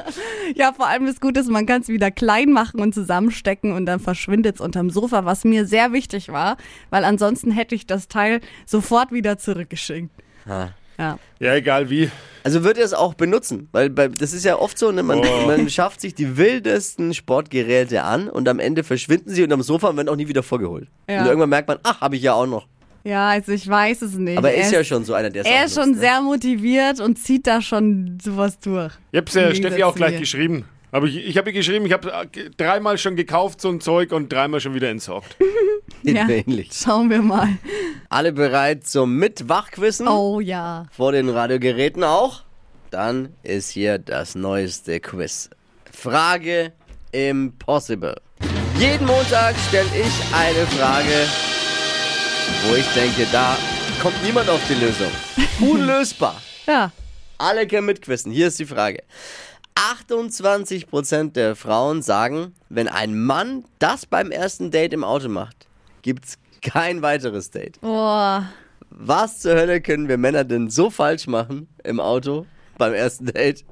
Ja, 0.55 0.73
vor 0.73 0.87
allem 0.89 1.07
das 1.07 1.21
Gute 1.21 1.41
ist, 1.41 1.49
man 1.49 1.65
kann 1.65 1.81
es 1.81 1.89
wieder 1.89 2.11
klein 2.11 2.51
machen 2.51 2.81
und 2.81 2.93
zusammenstecken 2.93 3.73
und 3.73 3.87
dann 3.87 4.01
verschwindet 4.01 4.57
es 4.57 4.61
unterm 4.61 4.91
Sofa, 4.91 5.25
was 5.25 5.45
mir 5.45 5.67
sehr 5.67 5.93
wichtig 5.93 6.29
war, 6.29 6.57
weil 6.91 7.05
ansonsten 7.05 7.51
hätte 7.53 7.75
ich 7.75 7.87
das 7.87 8.09
Teil 8.09 8.41
sofort 8.67 9.13
wieder 9.13 9.39
zurückgeschickt. 9.39 10.11
Ah. 10.47 10.69
Ja. 11.03 11.19
Ja, 11.41 11.55
egal 11.57 11.91
wie. 11.91 12.11
Also 12.45 12.65
wird 12.65 12.79
er 12.79 12.85
es 12.85 12.93
auch 12.95 13.15
benutzen, 13.15 13.69
weil 13.73 13.89
bei, 13.91 14.09
das 14.09 14.33
ist 14.33 14.45
ja 14.45 14.57
oft 14.59 14.77
so, 14.79 14.91
ne? 14.93 15.03
man, 15.03 15.19
Oh. 15.19 15.47
man 15.47 15.69
schafft 15.71 16.01
sich 16.01 16.15
die 16.15 16.37
wildesten 16.37 17.15
Sportgeräte 17.15 18.03
an 18.03 18.29
und 18.29 18.49
am 18.49 18.59
Ende 18.59 18.83
verschwinden 18.85 19.31
sie 19.31 19.43
unterm 19.43 19.63
Sofa 19.63 19.89
und 19.89 19.97
werden 19.97 20.09
auch 20.09 20.17
nie 20.17 20.29
wieder 20.29 20.43
vorgeholt. 20.43 20.89
Ja. 21.09 21.21
Und 21.23 21.27
irgendwann 21.27 21.51
merkt 21.51 21.69
man, 21.69 21.79
ach, 21.83 22.01
habe 22.01 22.17
ich 22.17 22.23
ja 22.23 22.35
auch 22.35 22.47
noch. 22.47 22.67
ja, 23.05 23.29
also 23.31 23.53
ich 23.53 23.69
weiß 23.69 24.03
es 24.03 24.15
nicht. 24.15 24.39
Aber 24.39 24.51
er 24.53 24.63
ist 24.65 24.73
ja 24.73 24.83
schon 24.85 25.05
so 25.05 25.15
einer, 25.15 25.31
der 25.31 25.43
es 25.43 25.49
er 25.49 25.65
ist 25.67 25.75
schon 25.75 25.91
nutzt, 25.91 26.01
ne? 26.03 26.07
sehr 26.09 26.21
motiviert 26.23 27.01
und 27.01 27.17
zieht 27.19 27.47
da 27.47 27.61
schon 27.63 28.19
sowas 28.23 28.59
durch. 28.61 28.93
Ich 29.13 29.19
hab's 29.19 29.35
ja 29.35 29.55
Steffi 29.55 29.83
auch 29.85 29.95
gleich 29.95 30.19
geschrieben. 30.19 30.65
Aber 30.93 31.07
ich, 31.07 31.17
ich 31.17 31.39
habe 31.39 31.51
ihr 31.51 31.55
geschrieben, 31.55 31.87
ich 31.87 31.93
habe 31.93 32.29
dreimal 32.57 32.99
schon 32.99 33.17
gekauft 33.17 33.61
so 33.63 33.71
ein 33.71 33.81
Zeug 33.81 34.13
und 34.13 34.31
dreimal 34.33 34.61
schon 34.61 34.75
wieder 34.75 34.89
entsorgt. 34.91 35.37
Ja. 36.05 36.29
ähnlich. 36.29 36.71
Schauen 36.73 37.11
wir 37.11 37.23
mal. 37.23 37.49
Alle 38.09 38.33
bereit 38.33 38.89
zum 38.89 39.19
Mitwachquissen? 39.19 40.09
Oh 40.09 40.41
ja. 40.41 40.87
Vor 40.91 41.13
den 41.13 41.29
Radiogeräten 41.29 42.03
auch? 42.03 42.43
Dann 42.91 43.35
ist 43.45 43.71
hier 43.71 43.99
das 43.99 44.35
neueste 44.35 44.99
Quiz. 44.99 45.49
Frage 45.93 46.73
Impossible. 47.13 48.21
Jeden 48.81 49.07
Montag 49.07 49.55
stelle 49.69 49.87
ich 49.95 50.35
eine 50.35 50.67
Frage, 50.67 51.29
wo 52.67 52.75
ich 52.75 52.87
denke, 52.95 53.25
da 53.31 53.57
kommt 54.03 54.21
niemand 54.25 54.49
auf 54.49 54.61
die 54.69 54.75
Lösung. 54.75 55.13
Unlösbar. 55.61 56.43
Ja. 56.67 56.91
Alle 57.39 57.67
können 57.69 57.87
mitquissen. 57.87 58.33
Hier 58.33 58.49
ist 58.49 58.59
die 58.59 58.67
Frage. 58.67 59.05
28% 59.75 61.33
der 61.33 61.57
Frauen 61.57 62.03
sagen, 62.03 62.55
wenn 62.69 62.89
ein 62.89 63.19
Mann 63.23 63.65
das 63.79 64.07
beim 64.07 64.31
ersten 64.31 64.71
Date 64.71 64.93
im 64.93 65.05
Auto 65.05 65.29
macht, 65.29 65.67
gibt's 66.03 66.39
kein 66.63 67.03
weiteres 67.03 67.51
Date. 67.51 67.81
Boah. 67.81 68.45
Was 68.91 69.41
zur 69.41 69.55
Hölle 69.55 69.81
können 69.81 70.09
wir 70.09 70.19
Männer 70.19 70.45
denn 70.45 70.69
so 70.71 70.91
falsch 70.91 71.27
machen 71.27 71.69
im 71.83 71.99
Auto 71.99 72.47
beim 72.79 72.93
ersten 72.93 73.27
Date, 73.27 73.65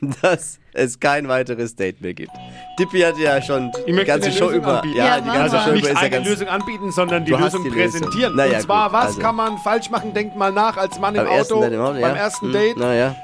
dass 0.22 0.58
es 0.72 1.00
kein 1.00 1.26
weiteres 1.28 1.74
Date 1.74 2.00
mehr 2.00 2.14
gibt? 2.14 2.30
Dippi 2.78 3.00
hat 3.00 3.18
ja 3.18 3.42
schon 3.42 3.72
die 3.86 3.92
ganze 4.04 4.30
Show 4.30 4.44
Lösung 4.46 4.58
über. 4.62 4.76
anbieten. 4.76 4.96
Ja, 4.96 5.04
Ja, 5.16 5.20
die 5.20 5.28
ganze. 5.30 5.58
Show 5.58 5.70
Nicht 5.72 5.80
über 5.80 5.88
ist 5.90 5.94
ja 5.94 6.00
eine 6.00 6.10
ganz. 6.10 6.28
Lösung 6.28 6.48
anbieten, 6.48 6.92
sondern 6.92 7.24
die 7.24 7.32
Lösung 7.32 7.64
die 7.64 7.70
Lösung. 7.70 8.00
präsentieren. 8.00 8.36
Naja, 8.36 8.56
Und 8.58 8.62
zwar, 8.62 8.84
gut, 8.88 8.92
was 8.98 9.06
also. 9.06 9.20
kann 9.20 9.34
man 9.34 9.58
falsch 9.58 9.90
machen? 9.90 10.14
Denkt 10.14 10.36
mal 10.36 10.52
nach 10.52 10.76
als 10.76 10.98
Mann 11.00 11.14
im 11.16 11.24
Beim 11.24 11.32
ersten 11.32 11.54
Auto, 11.54 11.62
Date 11.62 11.72
im 11.74 11.80
Auto, 11.80 11.98
ja. 11.98 12.06
beim 12.08 12.16
ersten 12.16 12.46
Hm, 12.46 12.52
Date. 12.52 12.76
Naja. 12.76 13.16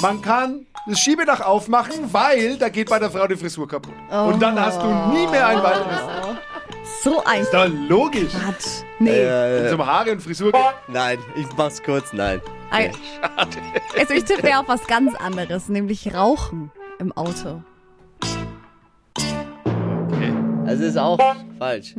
Man 0.00 0.20
kann 0.22 0.66
das 0.86 1.00
Schiebedach 1.00 1.40
aufmachen, 1.40 2.12
weil 2.12 2.56
da 2.56 2.68
geht 2.68 2.88
bei 2.88 2.98
der 2.98 3.10
Frau 3.10 3.26
die 3.26 3.36
Frisur 3.36 3.66
kaputt. 3.66 3.92
Und 4.10 4.40
dann 4.40 4.58
hast 4.58 4.80
du 4.80 4.86
nie 5.12 5.26
mehr 5.26 5.46
ein 5.48 5.62
weiteres. 5.62 6.00
So 7.02 7.22
ein 7.24 7.42
Ist 7.42 7.52
doch 7.52 7.66
logisch. 7.88 8.32
Quatsch. 8.32 8.82
Nee. 8.98 9.10
Äh, 9.10 9.62
Wenn 9.64 9.70
zum 9.70 9.86
Haare 9.86 10.12
und 10.12 10.20
Frisur 10.22 10.52
nein, 10.88 11.18
ich 11.36 11.46
mach's 11.56 11.82
kurz, 11.82 12.12
nein. 12.12 12.40
Ein- 12.70 12.92
Also 13.98 14.14
ich 14.14 14.24
tippe 14.24 14.48
ja 14.48 14.60
auf 14.60 14.68
was 14.68 14.86
ganz 14.86 15.14
anderes, 15.16 15.68
nämlich 15.68 16.12
Rauchen 16.14 16.70
im 16.98 17.12
Auto. 17.12 17.62
Also 20.66 20.84
ist 20.84 20.98
auch 20.98 21.18
falsch. 21.58 21.94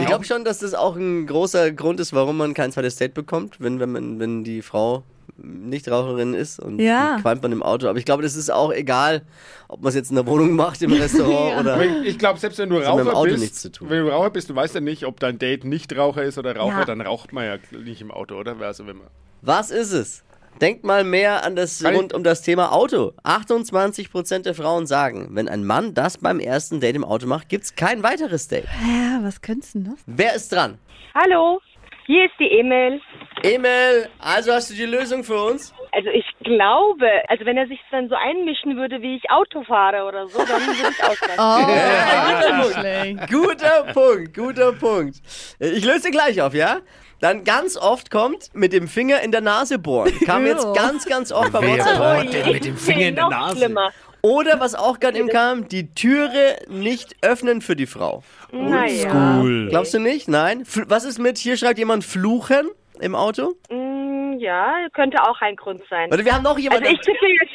Ich 0.00 0.06
glaube 0.06 0.24
schon, 0.24 0.44
dass 0.44 0.58
das 0.60 0.74
auch 0.74 0.94
ein 0.96 1.26
großer 1.26 1.72
Grund 1.72 1.98
ist, 2.00 2.12
warum 2.12 2.36
man 2.36 2.54
kein 2.54 2.70
zweites 2.70 2.96
Date 2.96 3.12
bekommt, 3.14 3.60
wenn, 3.60 3.80
wenn, 3.80 3.90
man, 3.92 4.20
wenn 4.20 4.44
die 4.44 4.62
Frau 4.62 5.02
Nichtraucherin 5.36 6.34
ist 6.34 6.60
und 6.60 6.78
Ja. 6.80 7.18
qualmt 7.20 7.42
man 7.42 7.52
im 7.52 7.62
Auto. 7.62 7.88
Aber 7.88 7.98
ich 7.98 8.04
glaube, 8.04 8.22
das 8.22 8.36
ist 8.36 8.50
auch 8.50 8.72
egal, 8.72 9.22
ob 9.68 9.80
man 9.82 9.88
es 9.88 9.94
jetzt 9.94 10.10
in 10.10 10.16
der 10.16 10.26
Wohnung 10.26 10.52
macht, 10.52 10.80
im 10.82 10.92
Restaurant 10.92 11.60
oder. 11.60 11.74
Aber 11.74 11.84
ich- 11.84 12.04
Ich 12.14 12.18
glaube, 12.18 12.38
selbst 12.38 12.58
wenn 12.58 12.68
du 12.70 12.76
dem 12.78 12.84
Raucher 12.86 13.16
Auto 13.16 13.30
bist, 13.30 13.40
nichts 13.42 13.60
zu 13.62 13.72
tun. 13.72 13.90
wenn 13.90 14.04
du 14.04 14.10
Raucher 14.12 14.30
bist, 14.30 14.50
du 14.50 14.54
weißt 14.54 14.74
ja 14.74 14.80
nicht, 14.80 15.04
ob 15.04 15.18
dein 15.20 15.38
Date 15.38 15.64
nicht 15.64 15.96
Raucher 15.96 16.22
ist 16.22 16.38
oder 16.38 16.56
Raucher, 16.56 16.80
Ja. 16.80 16.84
dann 16.84 17.00
raucht 17.00 17.32
man 17.32 17.44
ja 17.44 17.56
nicht 17.78 18.00
im 18.00 18.10
Auto, 18.10 18.36
oder? 18.36 18.56
Also 18.60 18.86
wenn 18.86 18.96
man 18.98 19.06
Was 19.42 19.70
ist 19.70 19.92
es? 19.92 20.22
Denkt 20.60 20.84
mal 20.84 21.02
mehr 21.02 21.44
an 21.44 21.56
das 21.56 21.80
Kann 21.82 21.94
ich- 21.94 21.98
rund 21.98 22.12
um 22.14 22.22
das 22.22 22.42
Thema 22.42 22.70
Auto. 22.70 23.12
28% 23.24 24.46
der 24.46 24.54
Frauen 24.54 24.86
sagen, 24.86 25.28
wenn 25.32 25.48
ein 25.48 25.64
Mann 25.64 25.94
das 25.94 26.18
beim 26.18 26.38
ersten 26.38 26.78
Date 26.80 26.94
im 26.96 27.04
Auto 27.04 27.26
macht, 27.26 27.48
gibt's 27.48 27.74
kein 27.74 28.02
weiteres 28.04 28.46
Date. 28.48 28.66
Ja, 28.86 29.18
was 29.22 29.40
könnte 29.40 29.66
denn 29.74 29.84
das? 29.84 29.94
Wer 30.06 30.34
ist 30.36 30.52
dran? 30.52 30.78
Hallo, 31.14 31.60
hier 32.06 32.24
ist 32.26 32.34
die 32.38 32.50
Emil. 32.58 33.00
Emil, 33.42 34.08
also 34.18 34.52
hast 34.52 34.70
du 34.70 34.74
die 34.74 34.86
Lösung 34.86 35.22
für 35.24 35.36
uns? 35.42 35.74
Also 35.92 36.08
ich 36.10 36.24
glaube, 36.42 37.06
also 37.28 37.44
wenn 37.44 37.56
er 37.56 37.66
sich 37.66 37.78
dann 37.90 38.08
so 38.08 38.14
einmischen 38.14 38.76
würde, 38.76 39.00
wie 39.02 39.16
ich 39.16 39.30
Auto 39.30 39.62
fahre 39.64 40.04
oder 40.04 40.26
so, 40.28 40.38
dann 40.38 40.60
würde 40.66 40.90
ich 40.90 41.04
ausrasten. 41.04 41.34
Oh, 41.38 42.56
nicht 42.56 42.78
schlecht. 42.78 43.30
Guter 43.30 43.92
Punkt, 43.92 44.34
guter 44.34 44.72
Punkt. 44.72 45.16
Ich 45.60 45.84
löse 45.84 46.10
gleich 46.10 46.40
auf, 46.40 46.54
ja? 46.54 46.78
Dann 47.20 47.44
ganz 47.44 47.76
oft 47.76 48.10
kommt 48.10 48.50
mit 48.54 48.72
dem 48.72 48.88
Finger 48.88 49.20
in 49.22 49.30
der 49.32 49.40
Nase 49.40 49.78
bohren. 49.78 50.12
Kam 50.26 50.44
jetzt 50.46 50.64
Ja. 50.64 50.72
ganz, 50.72 51.06
ganz 51.06 51.32
oft 51.32 51.52
bei 51.52 51.60
WhatsApp. 51.62 52.52
mit 52.52 52.64
dem 52.64 52.76
Finger 52.76 53.06
in 53.08 53.14
der 53.14 53.24
Noch 53.24 53.30
Nase? 53.30 53.56
Schlimmer. 53.58 53.90
Oder 54.24 54.58
was 54.58 54.74
auch 54.74 55.00
gerade 55.00 55.18
eben 55.18 55.28
kam, 55.28 55.68
die 55.68 55.94
Türe 55.94 56.56
nicht 56.68 57.14
öffnen 57.20 57.60
für 57.60 57.76
die 57.76 57.84
Frau. 57.84 58.22
Naja. 58.52 59.10
Cool. 59.12 59.66
Glaubst 59.68 59.92
du 59.92 59.98
nicht? 59.98 60.28
Nein? 60.28 60.62
F 60.62 60.84
was 60.88 61.04
ist 61.04 61.18
mit, 61.18 61.36
hier 61.36 61.58
schreibt 61.58 61.78
jemand 61.78 62.04
Fluchen 62.04 62.70
im 63.00 63.14
Auto? 63.14 63.52
Mm, 63.68 64.38
ja, 64.38 64.72
könnte 64.94 65.22
auch 65.22 65.38
ein 65.42 65.56
Grund 65.56 65.82
sein. 65.90 66.10
Warte, 66.10 66.24
wir 66.24 66.32
haben 66.34 66.42
noch 66.42 66.52
Also 66.56 66.62
jemanden. 66.62 66.86
ich 66.86 67.00
tippe 67.00 67.26
jetzt 67.26 67.52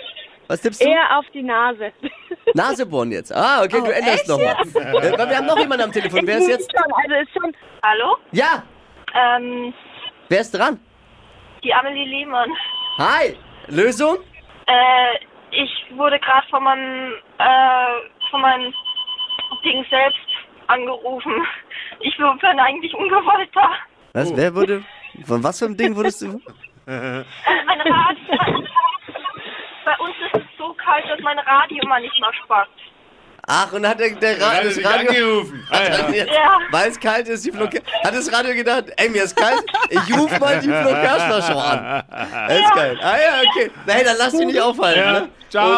was 0.47 0.61
tippst 0.61 0.81
du? 0.83 0.87
eher 0.87 1.17
auf 1.17 1.25
die 1.33 1.41
Nase. 1.43 1.91
Nasebohren 2.53 3.11
jetzt. 3.11 3.31
Ah, 3.35 3.63
okay, 3.63 3.81
du 3.83 3.91
änderst 3.91 4.27
nochmal. 4.27 4.55
Äh, 4.75 5.17
weil 5.17 5.29
wir 5.29 5.37
haben 5.37 5.45
noch 5.47 5.57
jemanden 5.59 5.85
am 5.85 5.91
Telefon. 5.91 6.21
Wer 6.25 6.37
ist 6.37 6.49
jetzt? 6.49 6.71
Schon, 6.71 6.91
also 7.03 7.15
ist 7.15 7.31
schon. 7.33 7.51
Hallo? 7.83 8.15
Ja, 8.31 8.63
Ähm, 9.15 9.73
wer 10.27 10.41
ist 10.41 10.51
dran? 10.51 10.79
die 11.63 11.73
Amelie 11.73 12.05
Lehmann. 12.05 12.49
Hi. 12.99 13.35
Lösung? 13.67 14.17
Äh, 14.67 15.25
ich 15.51 15.97
wurde 15.97 16.19
gerade 16.19 16.47
von 16.49 16.63
meinem, 16.63 17.13
äh, 17.37 18.29
von 18.29 18.41
meinem 18.41 18.73
Ding 19.63 19.85
selbst 19.89 20.19
angerufen. 20.67 21.33
Ich 22.01 22.15
bin 22.17 22.59
eigentlich 22.59 22.93
ungewollt 22.93 23.49
da. 23.53 23.69
Was, 24.13 24.35
wer 24.35 24.53
wurde, 24.55 24.83
von 25.25 25.43
was 25.43 25.59
für 25.59 25.65
einem 25.65 25.77
Ding 25.77 25.95
wurdest 25.95 26.21
du? 26.21 26.41
Mein 26.85 27.81
Radio, 27.81 28.65
bei 29.85 29.97
uns 29.99 30.15
ist 30.25 30.35
es 30.35 30.57
so 30.57 30.73
kalt, 30.73 31.05
dass 31.07 31.19
mein 31.21 31.37
Radio 31.39 31.87
mal 31.87 32.01
nicht 32.01 32.19
mehr 32.19 32.33
spackt. 32.43 32.71
Ach, 33.47 33.71
und 33.73 33.87
hat 33.87 33.99
der, 33.99 34.11
der 34.11 34.39
Ra 34.39 34.61
das 34.63 34.77
Radio... 34.83 35.09
angerufen. 35.09 35.67
Ah, 35.71 35.83
ja. 35.83 36.09
jetzt, 36.09 36.33
Ja. 36.33 36.59
Weil 36.71 36.89
es 36.89 36.99
kalt 36.99 37.27
ist, 37.27 37.45
die 37.45 37.51
Flo, 37.51 37.65
hat 37.65 38.13
das 38.13 38.31
Radio 38.31 38.53
gedacht, 38.53 38.85
ey, 38.97 39.09
mir 39.09 39.23
ist 39.23 39.35
kalt, 39.35 39.63
ich 39.89 40.17
ruf 40.17 40.39
mal 40.39 40.59
die 40.59 40.67
Kerschner 40.67 41.41
Show 41.41 41.57
an. 41.57 42.03
Das 42.47 42.59
ist 42.59 42.73
geil. 42.75 42.99
Ah 43.01 43.17
ja, 43.17 43.41
okay. 43.49 43.71
Nein, 43.87 44.01
dann 44.05 44.17
lass 44.17 44.31
dich 44.33 44.45
nicht 44.45 44.61
aufhalten. 44.61 44.99
Ja. 44.99 45.19
Ne? 45.21 45.29
Ciao. 45.49 45.71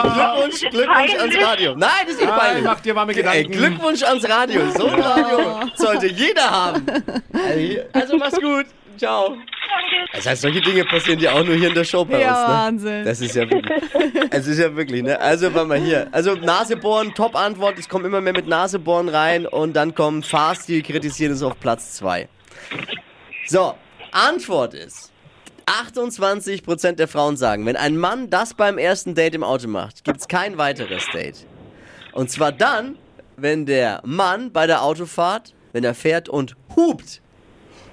Und 0.43 0.51
Glückwunsch, 0.51 0.59
Glückwunsch 0.69 1.15
ans. 1.15 1.37
Radio. 1.47 1.75
Nein, 1.75 1.89
das 2.05 2.13
ist 2.15 2.21
nicht 2.21 2.31
Ah, 2.31 2.37
peinlich. 2.37 2.63
mach 2.65 2.79
dir 2.81 2.95
warme 2.95 3.11
Ey, 3.13 3.17
Gedanken. 3.17 3.51
Glückwunsch 3.51 4.03
ans 4.03 4.27
Radio. 4.29 4.61
So 4.71 4.87
ein 4.87 4.99
Radio 5.01 5.61
sollte 5.75 6.07
jeder 6.07 6.49
haben. 6.49 6.85
Also 7.93 8.17
mach's 8.17 8.39
gut. 8.39 8.65
Ciao. 8.97 9.35
Das 10.13 10.25
heißt, 10.27 10.41
solche 10.41 10.59
Dinge 10.61 10.83
passieren 10.83 11.19
ja 11.19 11.31
auch 11.31 11.43
nur 11.43 11.55
hier 11.55 11.69
in 11.69 11.73
der 11.73 11.85
Show 11.85 12.03
bei 12.03 12.19
Ja, 12.21 12.31
uns. 12.67 12.83
Ne? 12.83 12.89
Wahnsinn. 12.89 13.05
Das 13.05 13.21
ist 13.21 13.35
ja 13.35 13.49
wirklich. 13.49 13.81
Es 14.29 14.45
ist 14.47 14.59
ja 14.59 14.75
wirklich, 14.75 15.01
ne? 15.01 15.19
Also, 15.19 15.53
warte 15.53 15.67
mal 15.69 15.77
hier. 15.79 16.07
Also, 16.11 16.35
Nasebohren, 16.35 17.13
Top-Antwort. 17.13 17.79
Es 17.79 17.87
kommen 17.87 18.05
immer 18.05 18.19
mehr 18.21 18.33
mit 18.33 18.47
Nasebohren 18.47 19.07
rein. 19.09 19.45
Und 19.47 19.73
dann 19.73 19.95
kommen 19.95 20.21
Fahrstil, 20.23 20.83
kritisieren 20.83 21.31
es 21.33 21.41
auf 21.41 21.57
Platz 21.59 21.93
2. 21.95 22.27
So, 23.47 23.75
Antwort 24.11 24.73
ist: 24.73 25.10
28% 25.71 26.93
der 26.93 27.07
Frauen 27.07 27.37
sagen, 27.37 27.65
wenn 27.65 27.75
ein 27.75 27.97
Mann 27.97 28.29
das 28.29 28.53
beim 28.53 28.77
ersten 28.77 29.15
Date 29.15 29.35
im 29.35 29.43
Auto 29.43 29.67
macht, 29.67 30.03
gibt's 30.03 30.27
kein 30.27 30.57
weiteres 30.57 31.05
Date. 31.13 31.45
Und 32.13 32.29
zwar 32.29 32.51
dann, 32.51 32.97
wenn 33.37 33.65
der 33.65 34.01
Mann 34.05 34.51
bei 34.51 34.67
der 34.67 34.83
Autofahrt, 34.83 35.53
wenn 35.71 35.83
er 35.83 35.93
fährt 35.95 36.27
und 36.29 36.55
hupt. 36.75 37.21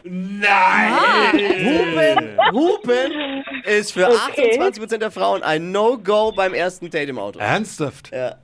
Nein! 0.04 1.32
Hupen, 1.32 2.38
Hupen 2.52 3.44
ist 3.64 3.92
für 3.92 4.08
Okay. 4.08 4.58
28% 4.58 4.98
der 4.98 5.10
Frauen 5.10 5.42
ein 5.42 5.70
No-Go 5.70 6.32
beim 6.32 6.54
ersten 6.54 6.90
Date 6.90 7.08
im 7.10 7.18
Auto. 7.18 7.38
Ernsthaft? 7.38 8.10
Ja. 8.12 8.36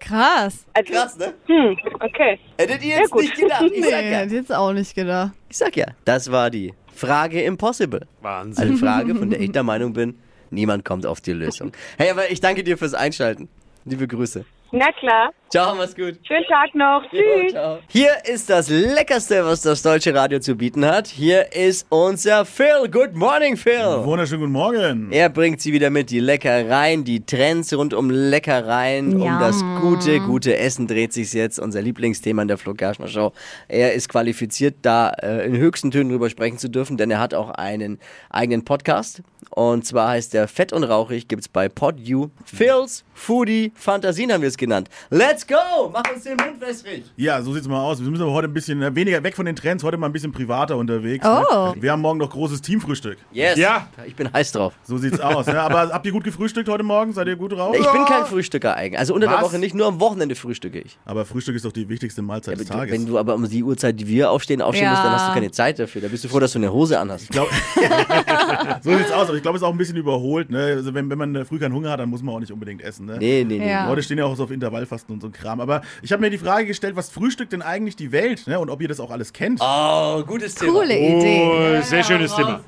Krass. 0.00 0.66
Also, 0.74 0.92
Krass, 0.92 1.16
ne? 1.16 1.32
hm, 1.46 1.76
okay. 2.00 2.38
Hättet 2.58 2.82
ihr 2.82 2.96
jetzt 2.96 3.10
gut. 3.12 3.22
nicht 3.22 3.36
gedacht. 3.36 3.62
Ich 3.72 3.84
sag 3.84 4.00
Nee, 4.02 4.10
ja. 4.10 4.18
hätte 4.18 4.34
jetzt 4.34 4.52
auch 4.52 4.72
nicht 4.72 4.94
gedacht. 4.96 5.30
Ich 5.48 5.56
sag 5.58 5.76
ja, 5.76 5.86
das 6.04 6.30
war 6.32 6.50
die 6.50 6.74
Frage 7.06 7.42
Impossible. 7.42 8.06
Wahnsinn. 8.20 8.68
Eine 8.68 8.76
Frage, 8.76 9.14
von 9.14 9.30
der 9.30 9.40
ich 9.40 9.52
der 9.52 9.62
Meinung 9.62 9.92
bin, 9.92 10.14
niemand 10.50 10.84
kommt 10.84 11.06
auf 11.06 11.20
die 11.20 11.32
Lösung. 11.32 11.72
Hey, 11.98 12.10
aber 12.10 12.30
ich 12.30 12.40
danke 12.40 12.62
dir 12.64 12.78
fürs 12.78 12.94
Einschalten. 12.94 13.48
Liebe 13.84 14.06
Grüße. 14.06 14.44
Na 14.74 14.90
klar. 14.92 15.34
Ciao, 15.50 15.74
mach's 15.74 15.94
gut. 15.94 16.18
Schönen 16.26 16.46
Tag 16.48 16.74
noch. 16.74 17.02
Tschüss. 17.10 17.52
Hier 17.88 18.12
ist 18.24 18.48
das 18.48 18.70
Leckerste, 18.70 19.44
was 19.44 19.60
das 19.60 19.82
deutsche 19.82 20.14
Radio 20.14 20.38
zu 20.38 20.54
bieten 20.56 20.86
hat. 20.86 21.08
Hier 21.08 21.52
ist 21.52 21.84
unser 21.90 22.46
Phil. 22.46 22.88
Good 22.90 23.14
morning, 23.14 23.58
Phil. 23.58 24.02
Wunderschönen 24.02 24.40
guten 24.40 24.52
Morgen. 24.52 25.12
Er 25.12 25.28
bringt 25.28 25.60
sie 25.60 25.74
wieder 25.74 25.90
mit, 25.90 26.08
die 26.08 26.20
Leckereien, 26.20 27.04
die 27.04 27.26
Trends 27.26 27.74
rund 27.74 27.92
um 27.92 28.08
Leckereien, 28.08 29.20
um 29.20 29.38
das 29.40 29.62
gute, 29.82 30.20
gute 30.20 30.56
Essen 30.56 30.86
dreht 30.86 31.12
sich 31.12 31.34
jetzt. 31.34 31.58
Unser 31.58 31.82
Lieblingsthema 31.82 32.40
in 32.40 32.48
der 32.48 32.56
Flo 32.56 32.72
Kerschner 32.72 33.08
Show. 33.08 33.32
Er 33.68 33.92
ist 33.92 34.08
qualifiziert, 34.08 34.76
da 34.80 35.10
äh, 35.10 35.44
in 35.44 35.54
höchsten 35.54 35.90
Tönen 35.90 36.08
drüber 36.08 36.30
sprechen 36.30 36.56
zu 36.56 36.70
dürfen, 36.70 36.96
denn 36.96 37.10
er 37.10 37.20
hat 37.20 37.34
auch 37.34 37.50
einen 37.50 37.98
eigenen 38.30 38.64
Podcast. 38.64 39.22
Und 39.50 39.84
zwar 39.84 40.08
heißt 40.08 40.32
der 40.32 40.48
Fett 40.48 40.72
und 40.72 40.82
Rauchig, 40.84 41.28
gibt's 41.28 41.46
bei 41.46 41.68
PodU. 41.68 42.30
Phil's 42.46 43.04
Foodie 43.14 43.72
Fantasien 43.74 44.32
haben 44.32 44.40
wir 44.40 44.48
es 44.48 44.56
genannt. 44.56 44.88
Let's 45.10 45.46
go! 45.46 45.54
Mach 45.92 46.02
uns 46.12 46.24
den 46.24 46.36
Mund 46.36 46.60
wässrig. 46.60 47.04
Ja, 47.16 47.40
so 47.42 47.52
sieht's 47.52 47.68
mal 47.68 47.80
aus. 47.82 48.00
Wir 48.02 48.10
müssen 48.10 48.22
aber 48.22 48.32
heute 48.32 48.48
ein 48.48 48.54
bisschen 48.54 48.82
äh, 48.82 48.94
weniger 48.94 49.22
weg 49.22 49.36
von 49.36 49.46
den 49.46 49.54
Trends, 49.54 49.84
heute 49.84 49.96
mal 49.96 50.06
ein 50.06 50.12
bisschen 50.12 50.32
privater 50.32 50.76
unterwegs. 50.76 51.24
Oh. 51.26 51.72
Ne? 51.74 51.82
Wir 51.82 51.92
haben 51.92 52.00
morgen 52.02 52.18
noch 52.18 52.30
großes 52.30 52.62
Teamfrühstück. 52.62 53.18
Yes. 53.32 53.56
Ja. 53.58 53.88
Ich 54.06 54.16
bin 54.16 54.32
heiß 54.32 54.52
drauf. 54.52 54.74
So 54.84 54.98
sieht's 54.98 55.20
aus. 55.20 55.46
Ne? 55.46 55.60
Aber 55.60 55.90
habt 55.92 56.06
ihr 56.06 56.12
gut 56.12 56.24
gefrühstückt 56.24 56.68
heute 56.68 56.82
Morgen? 56.84 57.12
Seid 57.12 57.28
ihr 57.28 57.36
gut 57.36 57.52
drauf? 57.52 57.76
Ich 57.78 57.86
bin 57.86 58.04
kein 58.06 58.24
Frühstücker 58.24 58.74
eigentlich. 58.76 58.98
Also 58.98 59.14
unter 59.14 59.26
der 59.28 59.36
Was? 59.36 59.44
Woche 59.44 59.58
nicht, 59.58 59.74
nur 59.74 59.86
am 59.86 60.00
Wochenende 60.00 60.34
frühstücke 60.34 60.80
ich. 60.80 60.98
Aber 61.04 61.24
Frühstück 61.24 61.54
ist 61.54 61.64
doch 61.64 61.72
die 61.72 61.88
wichtigste 61.88 62.22
Mahlzeit 62.22 62.58
des 62.58 62.70
Aber 62.70 62.80
du, 62.86 62.90
Tages. 62.90 62.92
wenn 62.94 63.06
du 63.06 63.18
aber 63.18 63.34
um 63.34 63.48
die 63.48 63.62
Uhrzeit, 63.62 64.00
die 64.00 64.06
wir 64.08 64.30
aufstehen, 64.30 64.62
aufstehen 64.62 64.84
Ja. 64.84 64.90
musst, 64.92 65.04
dann 65.04 65.12
hast 65.12 65.28
du 65.28 65.34
keine 65.34 65.50
Zeit 65.50 65.78
dafür. 65.78 66.00
Da 66.02 66.08
bist 66.08 66.24
du 66.24 66.28
froh, 66.28 66.40
dass 66.40 66.52
du 66.52 66.58
eine 66.58 66.72
Hose 66.72 66.98
anhast. 66.98 67.28
Glaub- 67.30 67.48
so 68.82 68.96
sieht's 68.96 69.12
aus, 69.12 69.28
aber 69.28 69.34
ich 69.36 69.42
glaube, 69.42 69.56
es 69.56 69.62
ist 69.62 69.68
auch 69.68 69.72
ein 69.72 69.78
bisschen 69.78 69.96
überholt. 69.96 70.50
Ne? 70.50 70.58
Also 70.76 70.94
wenn, 70.94 71.08
wenn 71.10 71.18
man 71.18 71.44
früh 71.44 71.58
keinen 71.58 71.74
Hunger 71.74 71.90
hat, 71.90 72.00
dann 72.00 72.08
muss 72.08 72.22
man 72.22 72.34
auch 72.34 72.40
nicht 72.40 72.52
unbedingt 72.52 72.82
essen. 72.82 73.01
Ne? 73.06 73.18
Nee, 73.18 73.44
nee, 73.44 73.58
nee. 73.58 73.68
Ja. 73.68 73.88
Leute 73.88 74.02
stehen 74.02 74.18
ja 74.18 74.24
auch 74.24 74.36
so 74.36 74.44
auf 74.44 74.50
Intervallfasten 74.50 75.14
und 75.14 75.20
so 75.20 75.28
ein 75.28 75.32
Kram. 75.32 75.60
Aber 75.60 75.82
ich 76.02 76.12
habe 76.12 76.20
mir 76.20 76.30
die 76.30 76.38
Frage 76.38 76.66
gestellt, 76.66 76.96
was 76.96 77.10
frühstückt 77.10 77.52
denn 77.52 77.62
eigentlich 77.62 77.96
die 77.96 78.12
Welt? 78.12 78.46
Ne? 78.46 78.58
Und 78.58 78.70
ob 78.70 78.80
ihr 78.80 78.88
das 78.88 79.00
auch 79.00 79.10
alles 79.10 79.32
kennt. 79.32 79.60
Oh, 79.62 80.22
gutes 80.24 80.54
Thema. 80.54 80.72
Coole 80.72 80.96
Idee. 80.96 81.78
Oh, 81.80 81.82
sehr 81.82 82.04
schönes 82.04 82.34
Thema. 82.34 82.60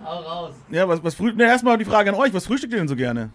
Ja, 0.71 0.89
was, 0.89 1.03
was 1.03 1.15
früh 1.15 1.33
ne, 1.33 1.45
erstmal 1.45 1.79
die 1.79 1.85
Frage 1.85 2.11
an 2.11 2.17
euch, 2.17 2.33
was 2.33 2.47
frühstückt 2.47 2.73
ihr 2.73 2.79
denn 2.79 2.89
so 2.89 2.97
gerne? 2.97 3.31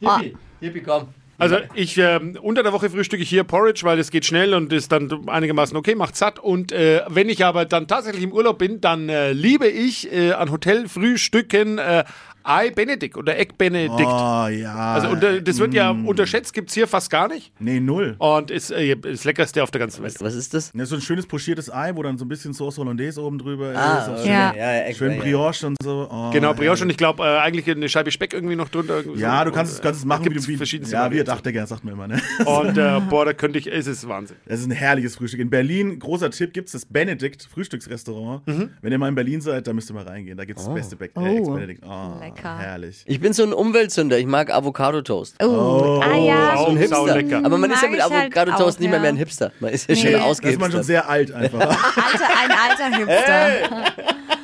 Hippie, 0.00 0.36
Hippie, 0.60 0.80
komm. 0.80 1.08
Also 1.36 1.56
ich 1.74 1.98
ähm, 1.98 2.38
unter 2.40 2.62
der 2.62 2.72
Woche 2.72 2.88
frühstücke 2.88 3.22
ich 3.22 3.28
hier 3.28 3.42
Porridge, 3.42 3.80
weil 3.84 3.98
es 3.98 4.10
geht 4.10 4.24
schnell 4.24 4.54
und 4.54 4.72
ist 4.72 4.92
dann 4.92 5.28
einigermaßen 5.28 5.76
okay, 5.76 5.94
macht 5.96 6.16
satt. 6.16 6.38
Und 6.38 6.70
äh, 6.70 7.02
wenn 7.08 7.28
ich 7.28 7.44
aber 7.44 7.64
dann 7.64 7.88
tatsächlich 7.88 8.22
im 8.22 8.32
Urlaub 8.32 8.58
bin, 8.58 8.80
dann 8.80 9.08
äh, 9.08 9.32
liebe 9.32 9.66
ich 9.66 10.12
äh, 10.12 10.32
an 10.32 10.52
Hotelfrühstücken 10.52 11.78
äh, 11.78 12.04
Ei 12.44 12.70
Benedict 12.70 13.16
oder 13.16 13.38
Egg 13.38 13.54
Benedict. 13.56 14.00
Oh 14.00 14.46
ja. 14.48 14.74
Also 14.94 15.08
unter, 15.08 15.40
das 15.40 15.58
wird 15.58 15.74
ja 15.74 15.92
mm. 15.92 16.06
unterschätzt, 16.06 16.52
gibt's 16.52 16.74
hier 16.74 16.86
fast 16.86 17.10
gar 17.10 17.28
nicht. 17.28 17.52
Nee, 17.58 17.80
null. 17.80 18.16
Und 18.18 18.50
ist 18.50 18.70
äh, 18.70 18.94
das 18.96 19.24
leckerste 19.24 19.62
auf 19.62 19.70
der 19.70 19.80
ganzen 19.80 20.02
Welt. 20.02 20.16
Was 20.20 20.34
ist 20.34 20.54
das? 20.54 20.70
Ist 20.70 20.88
so 20.88 20.96
ein 20.96 21.00
schönes 21.00 21.26
pochiertes 21.26 21.72
Ei, 21.72 21.92
wo 21.94 22.02
dann 22.02 22.18
so 22.18 22.24
ein 22.24 22.28
bisschen 22.28 22.52
Sauce 22.52 22.78
Hollandaise 22.78 23.20
oben 23.20 23.38
drüber 23.38 23.72
Ah, 23.74 24.14
ist. 24.14 24.26
Ja. 24.26 24.54
ja, 24.54 24.86
ja, 24.86 24.94
Schön 24.94 25.18
Brioche 25.18 25.66
und 25.66 25.76
so. 25.82 26.08
Oh, 26.10 26.30
Genau, 26.30 26.54
Brioche 26.54 26.84
und 26.84 26.90
ich 26.90 26.96
glaube 26.96 27.22
äh, 27.24 27.38
eigentlich 27.38 27.68
eine 27.68 27.88
Scheibe 27.88 28.10
Speck 28.10 28.34
irgendwie 28.34 28.56
noch 28.56 28.68
drunter. 28.68 29.02
Ja, 29.16 29.38
so. 29.38 29.44
du 29.46 29.52
kannst 29.52 29.72
es, 29.72 29.80
kannst 29.80 30.00
es 30.00 30.06
machen, 30.06 30.26
wie 30.26 30.34
du 30.34 30.46
wie, 30.46 30.56
verschiedenste 30.56 30.94
ja, 30.96 31.10
wie 31.10 31.16
ihr 31.16 31.24
Vier 31.24 31.24
Dachdecker, 31.24 31.66
sagt 31.66 31.84
man 31.84 31.94
immer, 31.94 32.08
ne? 32.08 32.20
Und 32.44 32.76
äh, 32.76 33.00
boah, 33.08 33.24
da 33.24 33.32
könnte 33.32 33.58
ich, 33.58 33.66
es 33.66 33.86
ist 33.86 34.06
Wahnsinn. 34.06 34.36
Das 34.46 34.60
ist 34.60 34.66
ein 34.66 34.72
herrliches 34.72 35.16
Frühstück. 35.16 35.40
In 35.40 35.48
Berlin, 35.48 35.98
großer 35.98 36.30
Tipp, 36.30 36.52
gibt 36.52 36.66
es 36.66 36.72
das 36.72 36.84
Benedikt 36.84 37.48
Frühstücksrestaurant. 37.50 38.42
Wenn 38.46 38.92
ihr 38.92 38.98
mal 38.98 39.08
in 39.08 39.14
Berlin 39.14 39.40
seid, 39.40 39.66
da 39.66 39.72
müsst 39.72 39.90
ihr 39.90 39.94
mal 39.94 40.06
reingehen. 40.06 40.36
Da 40.36 40.44
gibt 40.44 40.58
es 40.58 40.66
das 40.66 40.74
beste 40.74 40.96
Be 40.96 41.10
äh, 41.16 41.36
Eggs 41.36 41.48
Benedict. 41.48 41.82
Oh, 41.84 42.18
Lecker. 42.20 42.33
Herrlich. 42.42 43.02
Ich 43.06 43.20
bin 43.20 43.32
so 43.32 43.42
ein 43.42 43.52
Umweltsünder. 43.52 44.18
Ich 44.18 44.26
mag 44.26 44.52
Avocado-Toast. 44.52 45.36
Oh, 45.42 46.00
ah 46.02 46.16
ja, 46.16 46.56
Sau, 46.56 46.66
ein 46.68 46.76
Hipster. 46.76 47.14
lecker. 47.14 47.42
Aber 47.44 47.58
man 47.58 47.70
ist 47.70 47.82
ja 47.82 47.88
Mag 47.88 47.92
mit 47.92 48.02
halt 48.02 48.12
Avocado-Toast 48.36 48.76
auch, 48.76 48.80
nicht 48.80 48.88
mehr, 48.88 48.96
ja. 48.98 49.02
mehr 49.02 49.12
ein 49.12 49.16
Hipster. 49.16 49.52
Man 49.60 49.70
ist 49.72 49.88
ja 49.88 49.94
Nee. 49.94 50.00
schon 50.02 50.12
Das 50.12 50.40
Da 50.40 50.48
ist 50.48 50.60
man 50.60 50.72
schon 50.72 50.82
sehr 50.82 51.08
alt 51.08 51.32
einfach. 51.32 51.60
alter, 51.60 52.26
ein 52.42 52.50
alter 52.90 52.96
Hipster. 52.98 53.94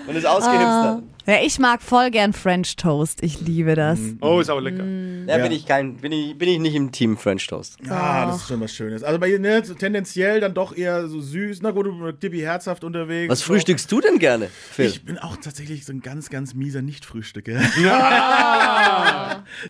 Man 0.06 0.16
ist 0.16 0.26
ausgehipstert. 0.26 1.02
Ja, 1.26 1.36
ich 1.44 1.58
mag 1.58 1.82
voll 1.82 2.10
gern 2.10 2.32
French 2.32 2.76
Toast. 2.76 3.22
Ich 3.22 3.40
liebe 3.40 3.74
das. 3.74 3.98
Oh, 4.20 4.40
ist 4.40 4.48
auch 4.50 4.60
lecker. 4.60 4.84
Da 5.26 5.36
Ja. 5.36 5.42
bin 5.42 5.52
ich 5.52 5.66
kein, 5.66 5.96
bin 5.96 6.12
ich, 6.12 6.36
bin 6.36 6.48
ich 6.48 6.58
nicht 6.58 6.74
im 6.74 6.92
Team 6.92 7.16
French 7.16 7.46
Toast. 7.46 7.76
Ja, 7.86 8.26
das 8.26 8.36
ist 8.36 8.48
schon 8.48 8.60
was 8.60 8.72
Schönes. 8.72 9.02
Also 9.02 9.18
bei 9.20 9.28
ne, 9.38 9.62
so 9.64 9.74
tendenziell 9.74 10.40
dann 10.40 10.54
doch 10.54 10.76
eher 10.76 11.06
so 11.08 11.20
süß. 11.20 11.60
Na 11.62 11.70
gut, 11.72 11.86
du 11.86 12.12
Tippi 12.12 12.40
herzhaft 12.40 12.84
unterwegs. 12.84 13.30
Was 13.30 13.42
frühstückst 13.42 13.90
du 13.92 14.00
denn 14.00 14.18
gerne, 14.18 14.48
Phil? 14.72 14.86
Ich 14.86 15.04
bin 15.04 15.18
auch 15.18 15.36
tatsächlich 15.36 15.84
so 15.84 15.92
ein 15.92 16.00
ganz, 16.00 16.30
ganz 16.30 16.54
mieser 16.54 16.82
Nicht-Frühstücker. 16.82 17.60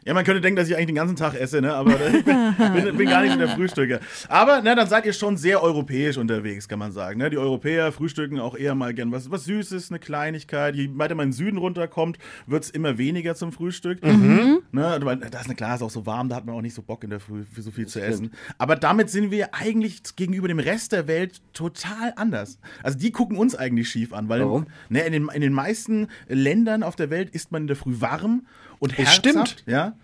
Ja. 0.05 0.15
man 0.15 0.25
könnte 0.25 0.41
denken, 0.41 0.57
dass 0.57 0.69
ich 0.69 0.75
eigentlich 0.77 0.87
den 0.87 0.95
ganzen 0.97 1.17
Tag 1.17 1.35
esse, 1.35 1.61
ne? 1.61 1.75
aber 1.75 1.93
ich 2.15 2.25
bin, 2.25 2.55
bin, 2.75 2.97
bin 2.97 3.09
gar 3.09 3.23
nicht 3.23 3.33
so 3.33 3.39
der 3.39 3.49
Frühstücker. 3.49 4.01
Aber 4.29 4.63
ne, 4.63 4.75
dann 4.77 4.89
seid 4.89 5.07
ihr 5.07 5.13
schon 5.13 5.37
sehr 5.37 5.63
europäisch 5.63 6.17
unterwegs, 6.17 6.69
kann 6.69 6.79
man 6.79 6.93
sagen. 6.93 7.19
Ne? 7.19 7.31
Die 7.31 7.39
Europäer 7.39 7.93
frühstücken 7.93 8.39
auch 8.41 8.57
eher 8.57 8.75
mal 8.75 8.95
gern 8.95 9.13
was, 9.13 9.31
was 9.31 9.45
Süßes, 9.45 9.91
eine 9.91 9.99
Kleinigkeit. 9.99 10.75
Je 10.75 10.91
weiter 10.95 11.15
man 11.15 11.25
in 11.27 11.31
den 11.31 11.37
Süden 11.41 11.57
runterkommt, 11.59 12.19
wird 12.47 12.65
es 12.65 12.71
immer 12.71 12.99
weniger 12.99 13.35
zum 13.35 13.53
Frühstück. 13.53 14.03
Ne? 14.03 14.61
weil 14.73 15.17
Das 15.17 15.41
ist 15.43 15.47
eine 15.47 15.55
klar, 15.57 15.75
ist 15.75 15.83
auch 15.83 15.91
so 15.91 16.05
warm, 16.07 16.29
da 16.29 16.37
hat 16.37 16.45
man 16.47 16.55
auch 16.55 16.61
nicht 16.63 16.75
so 16.75 16.83
Bock 16.83 17.03
in 17.05 17.11
der 17.11 17.21
Früh 17.21 17.45
für 17.45 17.63
so 17.63 17.71
viel 17.71 17.87
zu 17.87 18.01
essen. 18.01 18.33
Aber 18.59 18.77
damit 18.77 19.11
sind 19.11 19.31
wir 19.31 19.55
eigentlich 19.55 20.03
gegenüber 20.17 20.49
dem 20.49 20.59
Rest 20.59 20.93
der 20.93 21.07
Welt 21.07 21.41
total 21.53 22.13
anders. 22.17 22.59
Also 22.83 22.99
die 22.99 23.11
gucken 23.11 23.37
uns 23.39 23.55
eigentlich 23.55 23.89
schief 23.89 24.13
an, 24.13 24.29
weil 24.29 24.41
Warum? 24.41 24.67
Ne, 24.89 25.01
in, 25.01 25.13
den, 25.13 25.29
in 25.33 25.41
den 25.41 25.53
meisten 25.53 26.09
Ländern 26.29 26.83
auf 26.83 26.97
der 26.97 27.11
Welt 27.11 27.31
isst 27.31 27.53
man 27.53 27.63
in 27.63 27.67
der 27.69 27.77
Früh 27.77 28.01
warm 28.01 28.47
und 28.79 28.97
herzhaft. 28.97 29.19
stimmt. 29.19 29.65
Ja. 29.67 29.95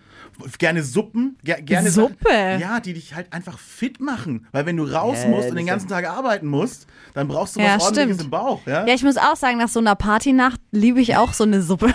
Gerne 0.59 0.83
Suppen. 0.83 1.37
Ger 1.45 1.63
gerne 1.63 1.91
Suppe? 1.91 2.17
Sachen, 2.29 2.61
ja, 2.61 2.81
die 2.81 2.93
dich 2.93 3.15
halt 3.15 3.33
einfach 3.33 3.59
fit 3.59 4.01
machen. 4.01 4.47
Weil 4.53 4.67
wenn 4.67 4.77
du 4.77 4.85
raus 4.85 5.19
Ja, 5.23 5.29
musst 5.29 5.45
und 5.49 5.55
das 5.55 5.57
den 5.57 5.67
ganzen 5.67 5.89
Tag 5.89 6.07
arbeiten 6.07 6.47
musst, 6.47 6.87
dann 7.15 7.27
brauchst 7.29 7.57
du 7.57 7.61
Ja, 7.61 7.77
was 7.77 7.85
ordentliches 7.85 8.17
stimmt. 8.17 8.25
im 8.27 8.31
Bauch. 8.31 8.61
Ja? 8.67 8.87
Ja, 8.87 8.95
ich 8.95 9.03
muss 9.03 9.17
auch 9.17 9.37
sagen, 9.37 9.57
nach 9.57 9.69
so 9.69 9.79
einer 9.81 9.95
Partynacht 9.95 10.61
liebe 10.73 11.01
ich 11.01 11.17
auch 11.17 11.26
so 11.33 11.45
eine 11.45 11.63
Suppe. 11.63 11.87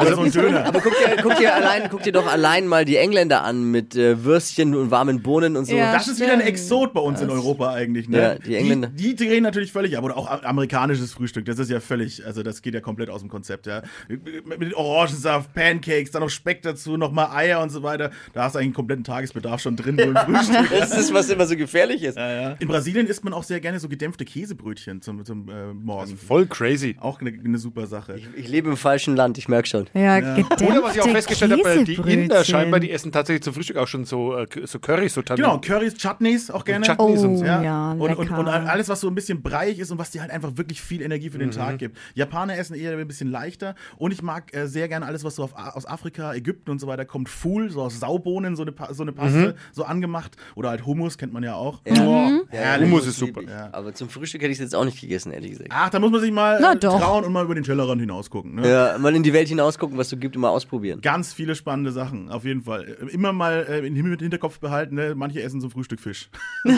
Oder 0.00 0.14
so 0.14 0.22
ein 0.22 0.30
Döner. 0.30 0.66
Aber 0.66 0.80
guck 0.80 0.92
dir, 0.92 1.22
guck, 1.22 1.36
dir 1.36 1.54
allein, 1.54 1.88
guck 1.90 2.02
dir 2.02 2.12
doch 2.12 2.26
allein 2.26 2.66
mal 2.66 2.84
die 2.84 2.96
Engländer 2.96 3.42
an 3.42 3.70
mit 3.70 3.96
äh, 3.96 4.24
Würstchen 4.24 4.74
und 4.74 4.90
warmen 4.90 5.22
Bohnen 5.22 5.56
und 5.56 5.64
so. 5.64 5.74
Ja. 5.74 5.92
Das 5.92 6.08
ist 6.08 6.20
wieder 6.20 6.32
ein. 6.32 6.40
Exot 6.40 6.92
bei 6.92 7.00
uns 7.00 7.20
in 7.20 7.30
Europa 7.30 7.72
eigentlich. 7.72 8.08
Ne? 8.08 8.18
Ja, 8.18 8.34
die 8.34 8.56
Engländer. 8.56 8.88
Die, 8.88 9.14
die 9.14 9.26
drehen 9.26 9.42
natürlich 9.42 9.72
völlig 9.72 9.96
ab. 9.96 10.04
Oder 10.04 10.16
auch 10.16 10.42
amerikanisches 10.42 11.12
Frühstück. 11.12 11.44
Das 11.44 11.58
ist 11.58 11.70
ja 11.70 11.80
völlig, 11.80 12.24
also 12.26 12.42
das 12.42 12.62
geht 12.62 12.74
ja 12.74 12.80
komplett 12.80 13.10
aus 13.10 13.20
dem 13.20 13.28
Konzept. 13.28 13.66
Ja? 13.66 13.82
Mit, 14.08 14.58
mit 14.58 14.74
Orangensaft, 14.74 15.52
Pancakes, 15.54 16.10
dann 16.10 16.22
noch 16.22 16.30
Speck 16.30 16.62
dazu, 16.62 16.96
nochmal 16.96 17.28
Eier 17.30 17.62
und 17.62 17.70
so 17.70 17.82
weiter. 17.82 18.10
Da 18.32 18.44
hast 18.44 18.54
du 18.54 18.58
eigentlich 18.58 18.66
einen 18.66 18.74
kompletten 18.74 19.04
Tagesbedarf 19.04 19.60
schon 19.60 19.76
drin 19.76 19.98
im 19.98 20.16
Frühstück. 20.16 20.70
Das 20.70 20.96
ist, 20.96 21.12
was 21.14 21.30
immer 21.30 21.46
so 21.46 21.56
gefährlich 21.56 22.02
ist. 22.02 22.18
In 22.58 22.68
Brasilien 22.68 23.06
isst 23.06 23.24
man 23.24 23.32
auch 23.32 23.44
sehr 23.44 23.60
gerne 23.60 23.78
so 23.78 23.88
gedämpfte 23.88 24.24
Käsebrötchen 24.24 25.00
zum, 25.02 25.24
zum 25.24 25.48
äh, 25.48 25.72
Morgen. 25.72 26.16
Voll 26.16 26.46
crazy. 26.46 26.96
Auch 27.00 27.20
eine, 27.20 27.30
eine 27.30 27.58
super 27.58 27.86
Sache. 27.86 28.16
Ich 28.36 28.48
lebe 28.48 28.61
im 28.66 28.76
falschen 28.76 29.16
Land, 29.16 29.38
ich 29.38 29.48
merke 29.48 29.68
schon. 29.68 29.86
Ja, 29.94 30.20
gedämpfte 30.20 30.64
Oder 30.64 30.82
was 30.82 30.94
ich 30.96 31.02
auch 31.02 31.08
festgestellt 31.08 31.52
habe, 31.52 31.68
äh, 31.80 31.84
die 31.84 31.94
Inder 31.94 32.44
scheinbar, 32.44 32.80
die 32.80 32.90
essen 32.90 33.12
tatsächlich 33.12 33.42
zum 33.42 33.54
Frühstück 33.54 33.76
auch 33.76 33.86
schon 33.88 34.04
so, 34.04 34.36
äh, 34.36 34.46
so 34.64 34.78
Currys, 34.78 35.14
so 35.14 35.22
Tan- 35.22 35.36
Genau, 35.36 35.58
Currys, 35.60 35.94
Chutneys 35.96 36.50
auch 36.50 36.64
gerne. 36.64 36.84
Chutneys 36.86 37.22
und 37.22 37.36
so. 37.38 37.44
Oh, 37.44 37.46
ja, 37.46 37.92
und, 37.92 38.00
und, 38.00 38.18
lecker. 38.28 38.38
und 38.38 38.48
alles, 38.48 38.88
was 38.88 39.00
so 39.00 39.08
ein 39.08 39.14
bisschen 39.14 39.42
breiig 39.42 39.78
ist 39.78 39.90
und 39.90 39.98
was 39.98 40.10
dir 40.10 40.20
halt 40.20 40.30
einfach 40.30 40.56
wirklich 40.56 40.80
viel 40.82 41.02
Energie 41.02 41.30
für 41.30 41.38
den 41.38 41.48
Mhm. 41.48 41.52
Tag 41.52 41.78
gibt. 41.78 41.96
Japaner 42.14 42.56
essen 42.58 42.74
eher 42.74 42.96
ein 42.96 43.06
bisschen 43.08 43.30
leichter 43.30 43.74
und 43.96 44.12
ich 44.12 44.22
mag 44.22 44.54
äh, 44.54 44.66
sehr 44.66 44.88
gerne 44.88 45.06
alles, 45.06 45.24
was 45.24 45.36
so 45.36 45.44
auf, 45.44 45.54
aus 45.54 45.86
Afrika, 45.86 46.34
Ägypten 46.34 46.70
und 46.70 46.78
so 46.80 46.86
weiter 46.86 47.04
kommt. 47.04 47.28
Fool, 47.28 47.70
so 47.70 47.82
aus 47.82 47.98
Saubohnen, 48.00 48.56
so 48.56 48.62
eine, 48.62 48.72
Pa- 48.72 48.92
so 48.94 49.02
eine 49.02 49.12
Paste, 49.12 49.38
Mhm. 49.38 49.52
so 49.72 49.84
angemacht. 49.84 50.36
Oder 50.54 50.70
halt 50.70 50.86
Hummus, 50.86 51.18
kennt 51.18 51.32
man 51.32 51.42
ja 51.42 51.54
auch. 51.54 51.80
Oh, 51.88 52.30
Herrlich. 52.48 52.86
Hummus 52.88 53.06
ist 53.06 53.18
super. 53.18 53.42
Ja. 53.42 53.68
Aber 53.72 53.94
zum 53.94 54.08
Frühstück 54.08 54.42
hätte 54.42 54.50
ich 54.52 54.58
es 54.58 54.62
jetzt 54.62 54.74
auch 54.74 54.84
nicht 54.84 55.00
gegessen, 55.00 55.32
ehrlich 55.32 55.52
gesagt. 55.52 55.70
Ach, 55.72 55.90
da 55.90 55.98
muss 55.98 56.10
man 56.10 56.20
sich 56.20 56.30
mal 56.32 56.62
äh, 56.62 56.78
trauen 56.78 57.24
und 57.24 57.32
mal 57.32 57.44
über 57.44 57.54
den 57.54 57.64
Tellerrand 57.64 58.00
hinaus 58.00 58.30
gucken. 58.30 58.51
Ne? 58.54 58.68
Ja, 58.68 58.98
mal 58.98 59.14
in 59.16 59.22
die 59.22 59.32
Welt 59.32 59.48
hinausgucken, 59.48 59.96
was 59.96 60.08
du 60.10 60.16
gibt 60.18 60.36
mal 60.36 60.50
ausprobieren. 60.50 61.00
Ganz 61.00 61.32
viele 61.32 61.54
spannende 61.54 61.90
Sachen, 61.90 62.30
auf 62.30 62.44
jeden 62.44 62.62
Fall. 62.62 62.84
Immer 63.10 63.32
mal 63.32 63.66
äh, 63.68 63.86
im 63.86 63.94
Himmel- 63.94 64.18
Hinterkopf 64.18 64.58
behalten, 64.58 64.94
ne? 64.96 65.14
manche 65.16 65.40
essen 65.42 65.60
zum 65.60 65.70
Frühstück 65.70 66.00
Fisch. 66.00 66.28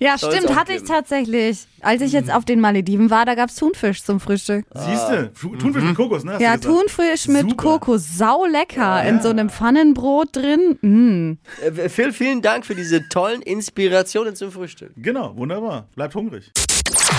Ja, 0.00 0.16
Soll's 0.18 0.36
stimmt, 0.36 0.56
hatte 0.56 0.72
ich 0.72 0.84
tatsächlich. 0.84 1.66
Als 1.80 2.00
ich 2.02 2.12
jetzt 2.12 2.30
auf 2.32 2.44
den 2.44 2.60
Malediven 2.60 3.10
war, 3.10 3.24
da 3.26 3.34
gab 3.34 3.48
es 3.50 3.56
Thunfisch 3.56 4.02
zum 4.02 4.20
Frühstück. 4.20 4.64
Siehst 4.74 5.08
du? 5.08 5.32
Thunfisch 5.58 5.82
mit 5.82 5.94
Kokos, 5.96 6.24
ne? 6.24 6.34
hast 6.34 6.40
Ja. 6.40 6.56
Thunfisch 6.56 7.28
mit 7.28 7.42
Super. 7.50 7.56
Kokos, 7.56 8.16
sau 8.16 8.44
lecker, 8.46 9.04
in 9.04 9.20
so 9.20 9.28
einem 9.30 9.50
Pfannenbrot 9.50 10.34
drin. 10.36 10.78
Mm. 10.80 11.38
Äh, 11.64 11.88
Phil, 11.88 12.12
vielen 12.12 12.40
Dank 12.42 12.64
für 12.66 12.74
diese 12.74 13.08
tollen 13.08 13.42
Inspirationen 13.42 14.36
zum 14.36 14.50
Frühstück. 14.52 14.92
Genau, 14.96 15.36
wunderbar. 15.36 15.88
Bleibt 15.94 16.14
hungrig. 16.14 16.50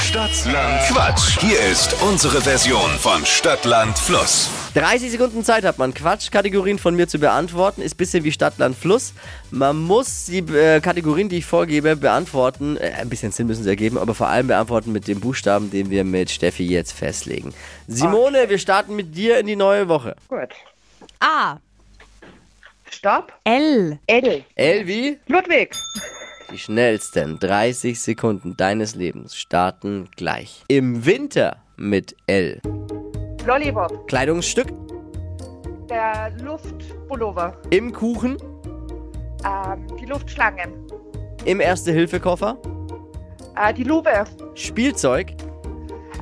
Stadtland 0.02 0.82
Quatsch. 0.88 1.40
Hier 1.40 1.60
ist 1.72 1.96
unsere 2.02 2.40
Version 2.42 2.90
von 3.00 3.26
Stadtland 3.66 3.98
Fluss. 3.98 4.52
30 4.76 5.10
Sekunden 5.10 5.44
Zeit 5.44 5.64
hat 5.64 5.80
man, 5.80 5.92
Quatschkategorien 5.92 6.78
von 6.78 6.96
mir 6.96 7.08
zu 7.08 7.18
beantworten. 7.18 7.82
Ist 7.82 7.96
ein 7.96 7.98
bisschen 7.98 8.24
wie 8.24 8.32
Stadt, 8.32 8.60
Land, 8.60 8.78
Fluss. 8.78 9.16
Man 9.50 9.78
muss 9.78 10.26
die 10.26 10.38
äh, 10.38 10.80
Kategorien, 10.82 11.30
die 11.30 11.38
ich 11.38 11.48
vorgebe, 11.48 11.96
beantworten. 11.96 12.78
Äh, 12.78 12.92
ein 13.00 13.10
bisschen 13.10 13.32
Sinn 13.32 13.48
müssen 13.48 13.64
sie 13.64 13.70
ergeben, 13.70 13.98
aber 13.98 14.14
vor 14.14 14.28
allem 14.28 14.46
beantworten 14.46 14.92
mit 14.92 15.08
dem 15.08 15.20
Buchstaben, 15.20 15.72
den 15.72 15.90
wir 15.90 16.04
mit 16.04 16.30
Steffi 16.30 16.64
jetzt 16.64 16.92
festlegen. 16.92 17.56
Simone, 17.88 18.48
wir 18.50 18.60
starten 18.60 18.96
mit 18.96 19.16
dir 19.16 19.40
in 19.40 19.48
die 19.48 19.56
neue 19.56 19.90
Woche. 19.90 20.16
Gut. 20.30 20.50
A, 21.20 21.58
Stopp. 22.92 23.34
L, 23.46 23.98
L. 24.06 24.44
L 24.54 24.86
wie? 24.86 25.18
Ludwig. 25.26 25.74
Die 26.52 26.60
schnellsten 26.60 27.40
30 27.40 28.00
Sekunden 28.00 28.56
deines 28.56 28.94
Lebens 28.94 29.36
starten 29.36 30.08
gleich. 30.16 30.64
Im 30.68 31.04
Winter 31.08 31.58
mit 31.78 32.16
L. 32.28 32.62
Lollipop. 33.46 34.08
Kleidungsstück. 34.08 34.68
Der 35.90 36.32
Luftpullover. 36.42 37.54
Im 37.70 37.94
Kuchen. 37.94 38.38
Ähm, 39.46 39.86
die 40.00 40.06
Luftschlangen. 40.06 40.74
Im 41.46 41.60
Erste-Hilfe-Koffer. 41.60 42.58
Äh, 43.56 43.74
die 43.74 43.84
Lupe. 43.84 44.24
Spielzeug. 44.56 45.32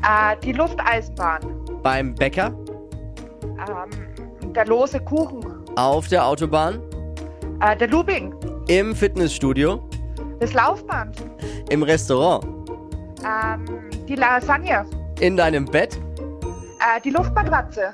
Äh, 0.02 0.36
die 0.44 0.52
Lufteisenbahn. 0.52 1.40
Beim 1.82 2.14
Bäcker. 2.14 2.54
Ähm, 3.44 4.54
der 4.54 4.66
lose 4.66 5.00
Kuchen. 5.00 5.46
Auf 5.78 6.10
der 6.10 6.26
Autobahn. 6.26 6.82
Äh, 7.62 7.78
der 7.78 7.88
Looping. 7.88 8.36
Im 8.68 8.94
Fitnessstudio. 8.94 9.82
Das 10.40 10.54
Laufband. 10.54 11.24
Im 11.70 11.84
Restaurant. 11.84 12.46
Ähm, 13.26 13.64
die 14.08 14.16
Lasagne. 14.16 14.86
In 15.22 15.38
deinem 15.38 15.64
Bett. 15.64 15.98
Äh, 16.84 17.00
die 17.02 17.12
Luftmatratze. 17.12 17.94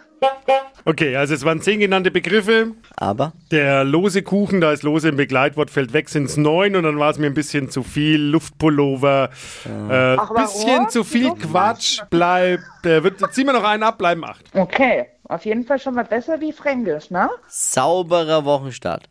Okay, 0.86 1.16
also 1.16 1.34
es 1.34 1.46
waren 1.46 1.62
zehn 1.62 1.80
genannte 1.80 2.10
Begriffe. 2.10 2.72
Aber 2.98 3.34
Der 3.52 3.84
lose 3.84 4.24
Kuchen, 4.24 4.62
da 4.62 4.72
ist 4.72 4.84
lose 4.84 5.10
im 5.10 5.18
Begleitwort, 5.18 5.70
fällt 5.70 5.94
weg, 5.94 6.10
sind 6.10 6.26
es 6.26 6.38
neun 6.38 6.76
und 6.76 6.84
dann 6.84 6.98
war 6.98 7.12
es 7.12 7.20
mir 7.20 7.28
ein 7.28 7.34
bisschen 7.34 7.70
zu 7.70 7.84
viel. 7.84 8.20
Luftpullover, 8.20 9.30
äh, 9.66 10.16
Ach, 10.18 10.34
bisschen 10.34 10.90
zu 10.90 11.04
viel. 11.04 11.32
Quatsch, 11.36 12.02
bleibt, 12.10 12.64
äh, 12.84 13.04
wird, 13.04 13.20
ziehen 13.34 13.46
wir 13.46 13.54
noch 13.54 13.64
einen 13.64 13.84
ab, 13.84 13.98
bleiben 13.98 14.24
acht. 14.26 14.44
Okay. 14.54 15.08
Auf 15.26 15.46
jeden 15.46 15.64
Fall 15.64 15.78
schon 15.78 15.94
mal 15.94 16.06
besser 16.06 16.42
wie 16.42 16.52
Fränkisch, 16.52 17.12
ne? 17.12 17.30
sauberer 17.48 18.46
Wochenstart. 18.46 19.04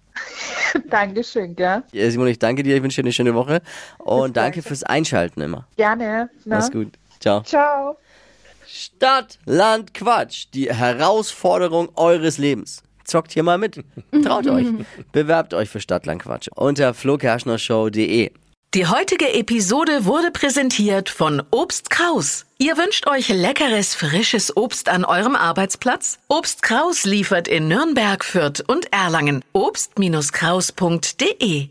Dankeschön, 0.91 1.55
gell? 1.55 1.85
Ja, 1.93 2.11
Simon, 2.11 2.27
ich 2.27 2.41
danke 2.41 2.65
dir, 2.65 2.77
ich 2.77 2.83
wünsche 2.83 3.01
dir 3.01 3.07
eine 3.07 3.13
schöne 3.13 3.35
Woche 3.37 3.63
und 3.99 4.37
danke 4.37 4.63
fürs 4.63 4.83
Einschalten 4.83 5.41
immer. 5.41 5.69
Gerne. 5.77 6.29
Ne? 6.45 6.57
Mach's 6.57 6.73
gut. 6.73 6.99
Ciao. 7.21 7.43
Ciao. 7.43 7.97
Stadt, 8.81 9.41
Land, 9.45 9.93
Quatsch. 9.93 10.47
Die 10.55 10.73
Herausforderung 10.73 11.89
eures 11.97 12.39
Lebens. 12.39 12.85
Zockt 13.03 13.33
hier 13.33 13.43
mal 13.43 13.59
mit. 13.59 13.83
Traut 14.25 14.47
euch. 14.47 14.69
Bewerbt 15.11 15.53
euch 15.53 15.69
für 15.69 15.81
Stadt, 15.81 16.07
Land, 16.07 16.23
Quatsch 16.23 16.47
unter 16.55 16.95
flokerschnershow.de. 16.95 18.31
Die 18.75 18.87
heutige 18.87 19.35
Episode 19.35 20.05
wurde 20.05 20.31
präsentiert 20.31 21.09
von 21.09 21.43
Obst 21.51 21.91
Kraus. 21.91 22.47
Ihr 22.59 22.77
wünscht 22.77 23.09
euch 23.09 23.31
leckeres, 23.31 23.97
frisches 23.97 24.57
Obst 24.57 24.89
an 24.89 25.05
eurem 25.05 25.35
Arbeitsplatz? 25.35 26.21
Obst 26.29 26.63
Kraus 26.63 27.05
liefert 27.05 27.49
in 27.49 27.67
Nürnberg, 27.67 28.25
Fürth 28.25 28.63
und 28.65 28.93
Erlangen. 28.93 29.43
Obst-Kraus.de 29.55 31.71